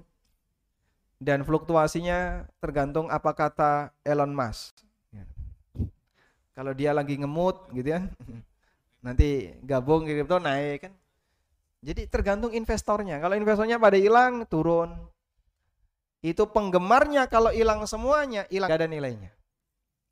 [1.20, 4.72] dan fluktuasinya tergantung apa kata Elon Musk.
[5.12, 5.28] Ya.
[6.56, 8.08] Kalau dia lagi ngemut gitu kan,
[9.06, 10.94] nanti gabung kripto naik kan.
[11.84, 13.20] Jadi tergantung investornya.
[13.20, 14.96] Kalau investornya pada hilang turun.
[16.20, 19.32] Itu penggemarnya kalau hilang semuanya hilang ada nilainya.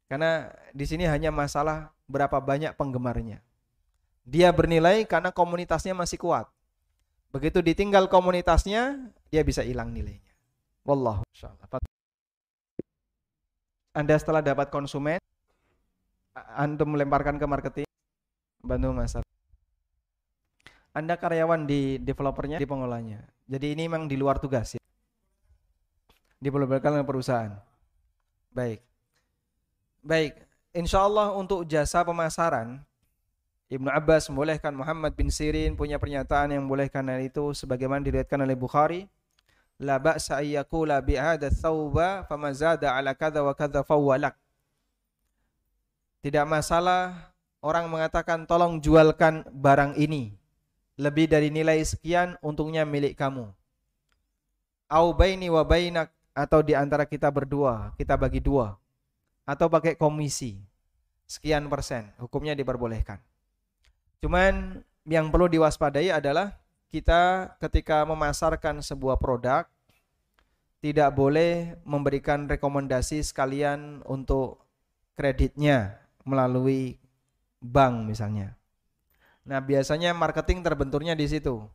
[0.08, 3.44] Karena di sini hanya masalah berapa banyak penggemarnya.
[4.24, 6.48] Dia bernilai karena komunitasnya masih kuat.
[7.36, 10.27] Begitu ditinggal komunitasnya, dia bisa hilang nilainya.
[10.88, 11.20] Wallahu
[13.92, 15.20] Anda setelah dapat konsumen,
[16.56, 17.90] Anda melemparkan ke marketing,
[18.64, 19.28] bantu masalah.
[20.96, 23.20] Anda karyawan di developernya, di pengolahnya.
[23.52, 24.84] Jadi ini memang di luar tugas ya.
[26.40, 27.52] Diperbolehkan oleh perusahaan.
[28.56, 28.80] Baik.
[30.00, 30.40] Baik.
[30.72, 32.80] Insya Allah untuk jasa pemasaran,
[33.68, 38.56] Ibnu Abbas membolehkan Muhammad bin Sirin punya pernyataan yang membolehkan hal itu sebagaimana diriwayatkan oleh
[38.56, 39.04] Bukhari
[39.78, 44.34] la ba'sa ayyakula bi'ada thawba famazada ala kadha wa kadha fawwalak.
[46.22, 50.34] Tidak masalah orang mengatakan tolong jualkan barang ini
[50.98, 53.54] lebih dari nilai sekian untungnya milik kamu.
[54.90, 58.78] Au baini wa bainak atau di antara kita berdua, kita bagi dua.
[59.48, 60.60] Atau pakai komisi
[61.30, 63.22] sekian persen, hukumnya diperbolehkan.
[64.20, 66.58] Cuman yang perlu diwaspadai adalah
[66.88, 69.68] kita ketika memasarkan sebuah produk
[70.80, 74.62] tidak boleh memberikan rekomendasi sekalian untuk
[75.18, 77.02] kreditnya melalui
[77.60, 78.54] bank misalnya.
[79.48, 81.66] Nah, biasanya marketing terbenturnya di situ.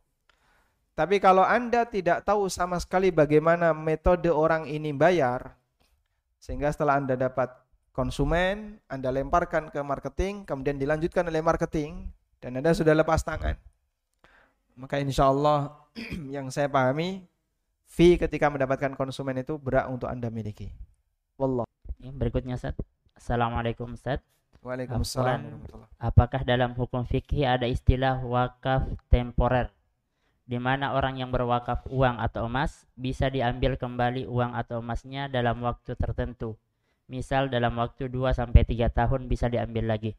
[0.93, 5.57] Tapi kalau Anda tidak tahu sama sekali bagaimana metode orang ini bayar,
[6.37, 7.49] sehingga setelah Anda dapat
[7.89, 13.72] konsumen, Anda lemparkan ke marketing, kemudian dilanjutkan oleh marketing, dan Anda sudah lepas tangan.
[14.73, 15.73] Maka insya Allah
[16.35, 17.25] yang saya pahami
[17.85, 20.73] fee ketika mendapatkan konsumen itu berat untuk Anda miliki.
[21.37, 21.65] Wallah.
[22.01, 22.75] Berikutnya Ustaz.
[23.13, 24.19] Assalamualaikum Ustaz.
[24.63, 25.63] Waalaikumsalam.
[25.99, 29.69] Apakah dalam hukum fikih ada istilah wakaf temporer
[30.43, 35.63] di mana orang yang berwakaf uang atau emas bisa diambil kembali uang atau emasnya dalam
[35.63, 36.59] waktu tertentu.
[37.07, 40.11] Misal dalam waktu 2 sampai 3 tahun bisa diambil lagi.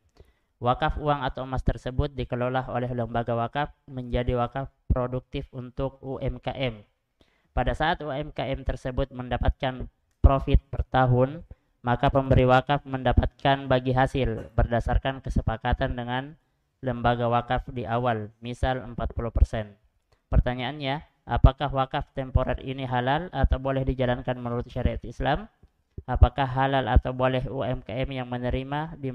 [0.62, 6.86] Wakaf uang atau emas tersebut dikelola oleh lembaga wakaf menjadi wakaf produktif untuk UMKM.
[7.54, 9.86] Pada saat UMKM tersebut mendapatkan
[10.22, 11.42] profit per tahun,
[11.84, 16.38] maka pemberi wakaf mendapatkan bagi hasil berdasarkan kesepakatan dengan
[16.80, 19.74] lembaga wakaf di awal, misal 40%.
[20.32, 25.46] Pertanyaannya, apakah wakaf temporer ini halal atau boleh dijalankan menurut syariat Islam?
[26.08, 29.12] Apakah halal atau boleh UMKM yang menerima di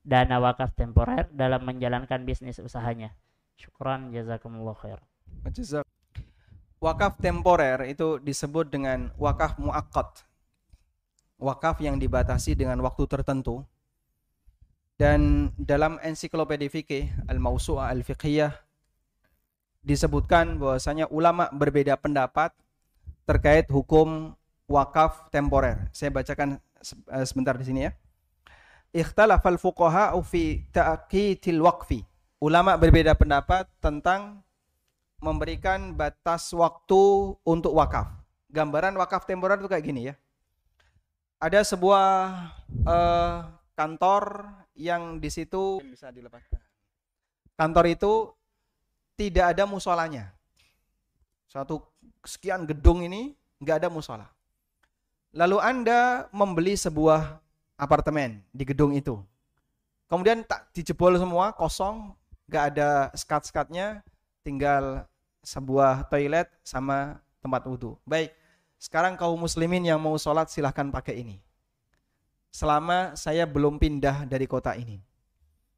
[0.00, 3.12] dana wakaf temporer dalam menjalankan bisnis usahanya.
[3.60, 5.00] Syukran jazakumullah khair.
[6.80, 10.24] Wakaf temporer itu disebut dengan wakaf muakkad.
[11.36, 13.64] Wakaf yang dibatasi dengan waktu tertentu.
[14.96, 18.52] Dan dalam ensiklopedia fikih Al-Mausu'ah Al-Fiqhiyah
[19.80, 22.52] disebutkan bahwasanya ulama berbeda pendapat
[23.24, 24.36] terkait hukum
[24.68, 25.88] wakaf temporer.
[25.92, 26.60] Saya bacakan
[27.16, 27.92] eh, sebentar di sini ya
[28.90, 32.02] ikhtalafal fuqaha fi ta'qitil waqfi.
[32.40, 34.40] Ulama berbeda pendapat tentang
[35.20, 38.08] memberikan batas waktu untuk wakaf.
[38.48, 40.14] Gambaran wakaf temporer itu kayak gini ya.
[41.40, 42.08] Ada sebuah
[42.88, 43.38] uh,
[43.76, 46.60] kantor yang di situ bisa dilepaskan.
[47.56, 48.12] Kantor itu
[49.20, 50.32] tidak ada musolanya.
[51.44, 51.84] Satu
[52.24, 54.26] sekian gedung ini nggak ada musola.
[55.36, 57.38] Lalu Anda membeli sebuah
[57.80, 59.16] apartemen di gedung itu.
[60.12, 62.12] Kemudian tak dijebol semua, kosong,
[62.50, 64.04] nggak ada skat-skatnya,
[64.44, 65.08] tinggal
[65.40, 67.96] sebuah toilet sama tempat wudhu.
[68.04, 68.36] Baik,
[68.76, 71.40] sekarang kaum muslimin yang mau sholat silahkan pakai ini.
[72.52, 74.98] Selama saya belum pindah dari kota ini.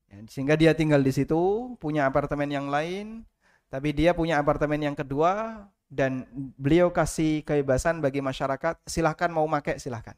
[0.08, 3.22] Ya, sehingga dia tinggal di situ, punya apartemen yang lain,
[3.68, 6.24] tapi dia punya apartemen yang kedua, dan
[6.56, 10.16] beliau kasih kebebasan bagi masyarakat, silahkan mau pakai silahkan.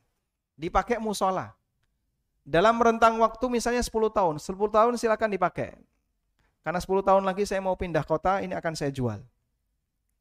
[0.54, 1.50] Dipakai musola.
[2.44, 5.80] Dalam rentang waktu misalnya 10 tahun, 10 tahun silahkan dipakai.
[6.60, 9.16] Karena 10 tahun lagi saya mau pindah kota, ini akan saya jual.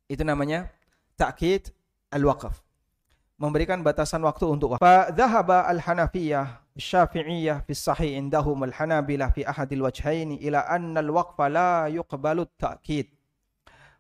[0.08, 0.72] Itu namanya
[1.20, 1.76] takkid
[2.16, 2.64] al-waqf.
[3.36, 4.84] Memberikan batasan waktu untuk waktu.
[4.84, 12.50] Fa al-Hanafiyah Syafi'iyah fi sahih indahum al-Hanabilah fi ahadil wajhaini ila anna al-waqfa la yuqbalu
[12.58, 13.14] ta'kid.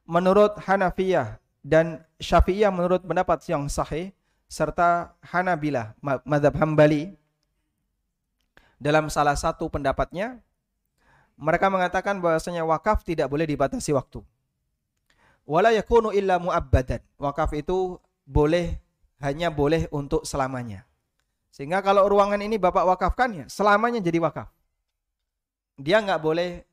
[0.09, 4.09] Menurut Hanafiyah dan Syafi'iyah menurut pendapat yang sahih
[4.49, 5.93] serta Hanabilah
[6.25, 7.13] madhab Hambali
[8.83, 10.43] dalam salah satu pendapatnya
[11.39, 14.19] mereka mengatakan bahwasanya wakaf tidak boleh dibatasi waktu.
[15.47, 16.99] Wala yakunu illa mu'abbadan.
[17.15, 17.95] Wakaf itu
[18.27, 18.75] boleh
[19.23, 20.83] hanya boleh untuk selamanya.
[21.47, 24.51] Sehingga kalau ruangan ini Bapak wakafkan ya, selamanya jadi wakaf.
[25.79, 26.67] Dia nggak boleh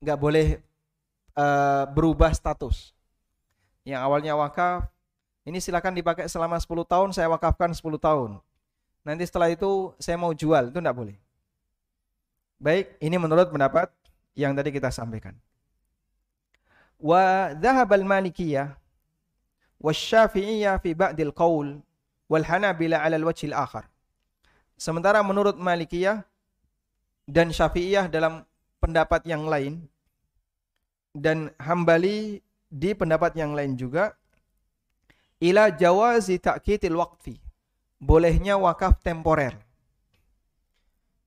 [0.00, 0.46] nggak boleh
[1.36, 2.96] uh, berubah status.
[3.84, 4.88] Yang awalnya wakaf,
[5.44, 8.40] ini silakan dipakai selama 10 tahun, saya wakafkan 10 tahun
[9.06, 11.16] nanti setelah itu saya mau jual, itu tidak boleh.
[12.60, 13.88] Baik, ini menurut pendapat
[14.36, 15.32] yang tadi kita sampaikan.
[17.00, 18.76] Wa dhahabal malikiyah
[19.80, 21.80] wa syafi'iyah fi ba'dil qawl
[22.28, 23.88] wal hanabila 'ala al-wajhil akhar.
[24.80, 26.24] Sementara menurut Malikiyah
[27.28, 28.48] dan Syafi'iyah dalam
[28.80, 29.84] pendapat yang lain
[31.12, 32.40] dan Hambali
[32.70, 34.16] di pendapat yang lain juga
[35.42, 37.36] ila jawazi ta'kitil waqfi
[38.00, 39.54] bolehnya wakaf temporer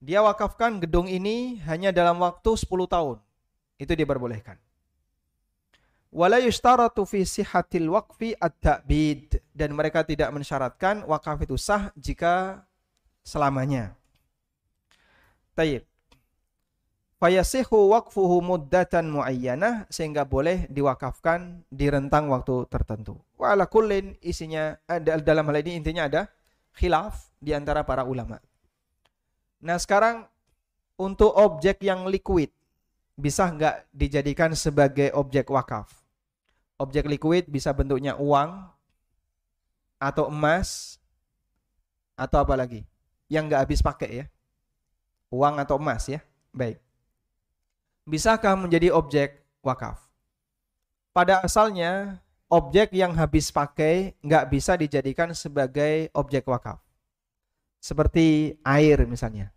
[0.02, 3.16] dia wakafkan gedung ini hanya dalam waktu 10 tahun
[3.80, 4.58] itu diperbolehkan
[6.14, 6.38] wala
[7.06, 8.38] fi sihhatil waqfi
[9.50, 12.62] dan mereka tidak mensyaratkan wakaf itu sah jika
[13.26, 13.96] selamanya.
[15.56, 15.82] Tayyib.
[17.18, 23.16] Fayasihu waqfuhu muddatan muayyanah sehingga boleh diwakafkan di rentang waktu tertentu.
[23.40, 23.56] Wa
[24.20, 26.22] isinya ada dalam hal ini intinya ada
[26.74, 28.42] khilaf di antara para ulama.
[29.64, 30.26] Nah, sekarang
[31.00, 32.50] untuk objek yang liquid
[33.14, 35.90] bisa nggak dijadikan sebagai objek wakaf?
[36.78, 38.66] Objek liquid bisa bentuknya uang
[40.02, 40.98] atau emas
[42.18, 42.82] atau apa lagi
[43.30, 44.26] yang nggak habis pakai ya.
[45.30, 46.20] Uang atau emas ya.
[46.54, 46.78] Baik.
[48.04, 49.98] Bisakah menjadi objek wakaf?
[51.14, 56.80] Pada asalnya objek yang habis pakai nggak bisa dijadikan sebagai objek wakaf.
[57.80, 59.52] Seperti air misalnya.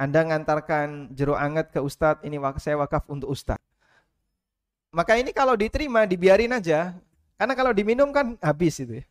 [0.00, 3.60] Anda ngantarkan jeruk anget ke ustadz, ini saya wakaf untuk ustadz.
[4.90, 6.96] Maka ini kalau diterima dibiarin aja.
[7.38, 9.04] Karena kalau diminum kan habis itu ya.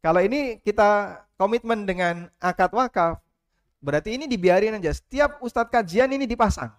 [0.00, 3.20] Kalau ini kita komitmen dengan akad wakaf,
[3.82, 4.94] berarti ini dibiarin aja.
[4.94, 6.72] Setiap ustadz kajian ini dipasang.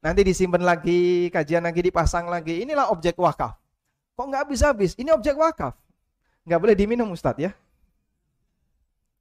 [0.00, 2.62] Nanti disimpan lagi, kajian lagi dipasang lagi.
[2.62, 3.65] Inilah objek wakaf.
[4.16, 4.96] Kok nggak habis-habis?
[4.96, 5.76] Ini objek wakaf.
[6.48, 7.52] Nggak boleh diminum ustadz ya.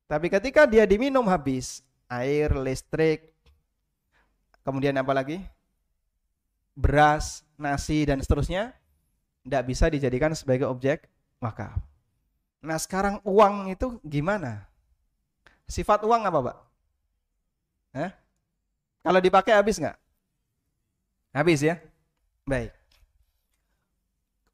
[0.08, 3.34] Tapi ketika dia diminum habis, air, listrik,
[4.64, 5.42] kemudian apa lagi?
[6.78, 8.72] Beras, nasi dan seterusnya
[9.44, 11.10] tidak bisa dijadikan sebagai objek
[11.42, 11.76] wakaf.
[12.62, 14.64] Nah sekarang uang itu gimana?
[15.66, 16.58] Sifat uang apa pak?
[19.06, 19.98] Kalau dipakai habis nggak?
[21.30, 21.78] Habis ya?
[22.42, 22.74] Baik.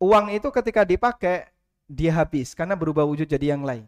[0.01, 1.45] Uang itu ketika dipakai
[1.85, 3.85] dia habis karena berubah wujud jadi yang lain.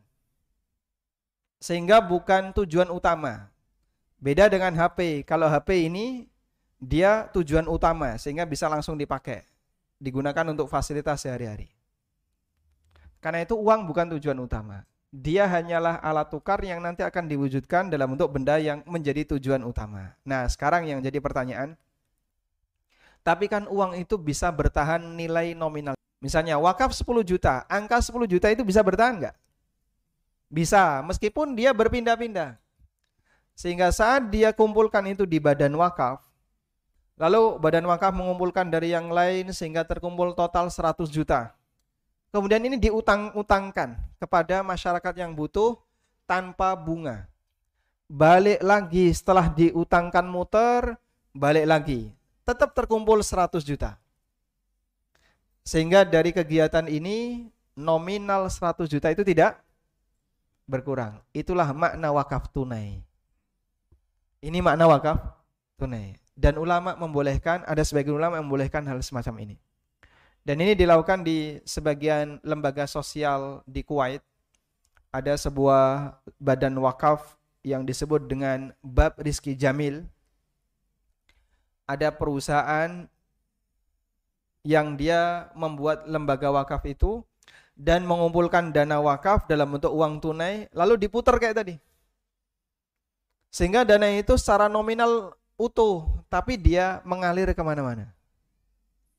[1.58, 3.50] Sehingga bukan tujuan utama.
[4.22, 5.26] Beda dengan HP.
[5.26, 6.30] Kalau HP ini
[6.78, 9.42] dia tujuan utama sehingga bisa langsung dipakai,
[9.98, 11.74] digunakan untuk fasilitas sehari-hari.
[13.18, 14.86] Karena itu uang bukan tujuan utama.
[15.10, 20.14] Dia hanyalah alat tukar yang nanti akan diwujudkan dalam bentuk benda yang menjadi tujuan utama.
[20.28, 21.80] Nah, sekarang yang jadi pertanyaan,
[23.24, 25.96] tapi kan uang itu bisa bertahan nilai nominal.
[26.20, 29.36] Misalnya wakaf 10 juta, angka 10 juta itu bisa bertahan nggak?
[30.52, 32.56] Bisa, meskipun dia berpindah-pindah.
[33.58, 36.24] Sehingga saat dia kumpulkan itu di badan wakaf,
[37.14, 41.54] Lalu badan wakaf mengumpulkan dari yang lain sehingga terkumpul total 100 juta.
[42.34, 45.78] Kemudian ini diutang-utangkan kepada masyarakat yang butuh
[46.26, 47.30] tanpa bunga.
[48.10, 50.98] Balik lagi setelah diutangkan muter,
[51.38, 52.10] balik lagi.
[52.44, 53.96] Tetap terkumpul 100 juta.
[55.64, 59.64] Sehingga dari kegiatan ini nominal 100 juta itu tidak
[60.68, 61.20] berkurang.
[61.32, 63.00] Itulah makna wakaf tunai.
[64.44, 65.24] Ini makna wakaf
[65.80, 66.20] tunai.
[66.34, 69.56] Dan ulama membolehkan, ada sebagian ulama yang membolehkan hal semacam ini.
[70.44, 74.20] Dan ini dilakukan di sebagian lembaga sosial di Kuwait.
[75.14, 80.04] Ada sebuah badan wakaf yang disebut dengan Bab Rizki Jamil.
[81.84, 83.08] Ada perusahaan
[84.64, 87.20] yang dia membuat lembaga wakaf itu
[87.76, 91.76] dan mengumpulkan dana wakaf dalam bentuk uang tunai lalu diputar kayak tadi.
[93.54, 98.10] Sehingga dana itu secara nominal utuh, tapi dia mengalir ke mana-mana.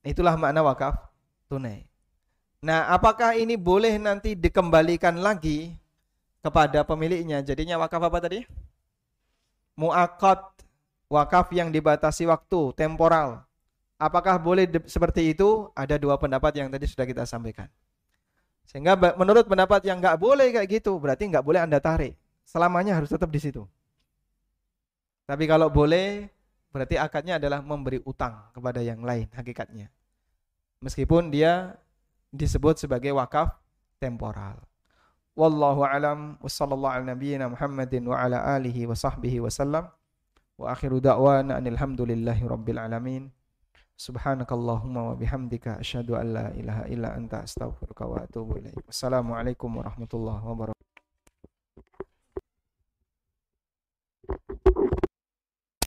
[0.03, 0.99] Itulah makna wakaf
[1.47, 1.87] tunai.
[2.65, 5.77] Nah, apakah ini boleh nanti dikembalikan lagi
[6.41, 7.45] kepada pemiliknya?
[7.45, 8.41] Jadinya wakaf apa tadi?
[9.77, 10.54] Mu'akad,
[11.15, 13.47] wakaf yang dibatasi waktu, temporal.
[13.95, 15.71] Apakah boleh seperti itu?
[15.79, 17.71] Ada dua pendapat yang tadi sudah kita sampaikan.
[18.67, 22.19] Sehingga menurut pendapat yang nggak boleh kayak gitu, berarti nggak boleh Anda tarik.
[22.43, 23.63] Selamanya harus tetap di situ.
[25.25, 26.29] Tapi kalau boleh,
[26.75, 29.89] berarti akadnya adalah memberi utang kepada yang lain hakikatnya.
[30.83, 31.79] Meskipun dia
[32.35, 33.57] disebut sebagai wakaf
[34.03, 34.61] temporal.
[35.39, 36.93] Wallahu alam wa sallallahu
[38.13, 38.45] ala.
[40.59, 43.31] وآخر دعوانا أن الحمد لله رب العالمين.
[43.97, 48.87] سبحانك اللهم وبحمدك أشهد أن لا إله إلا أنت أستغفرك وأتوب إليك.
[48.89, 50.94] السلام عليكم ورحمة الله وبركاته.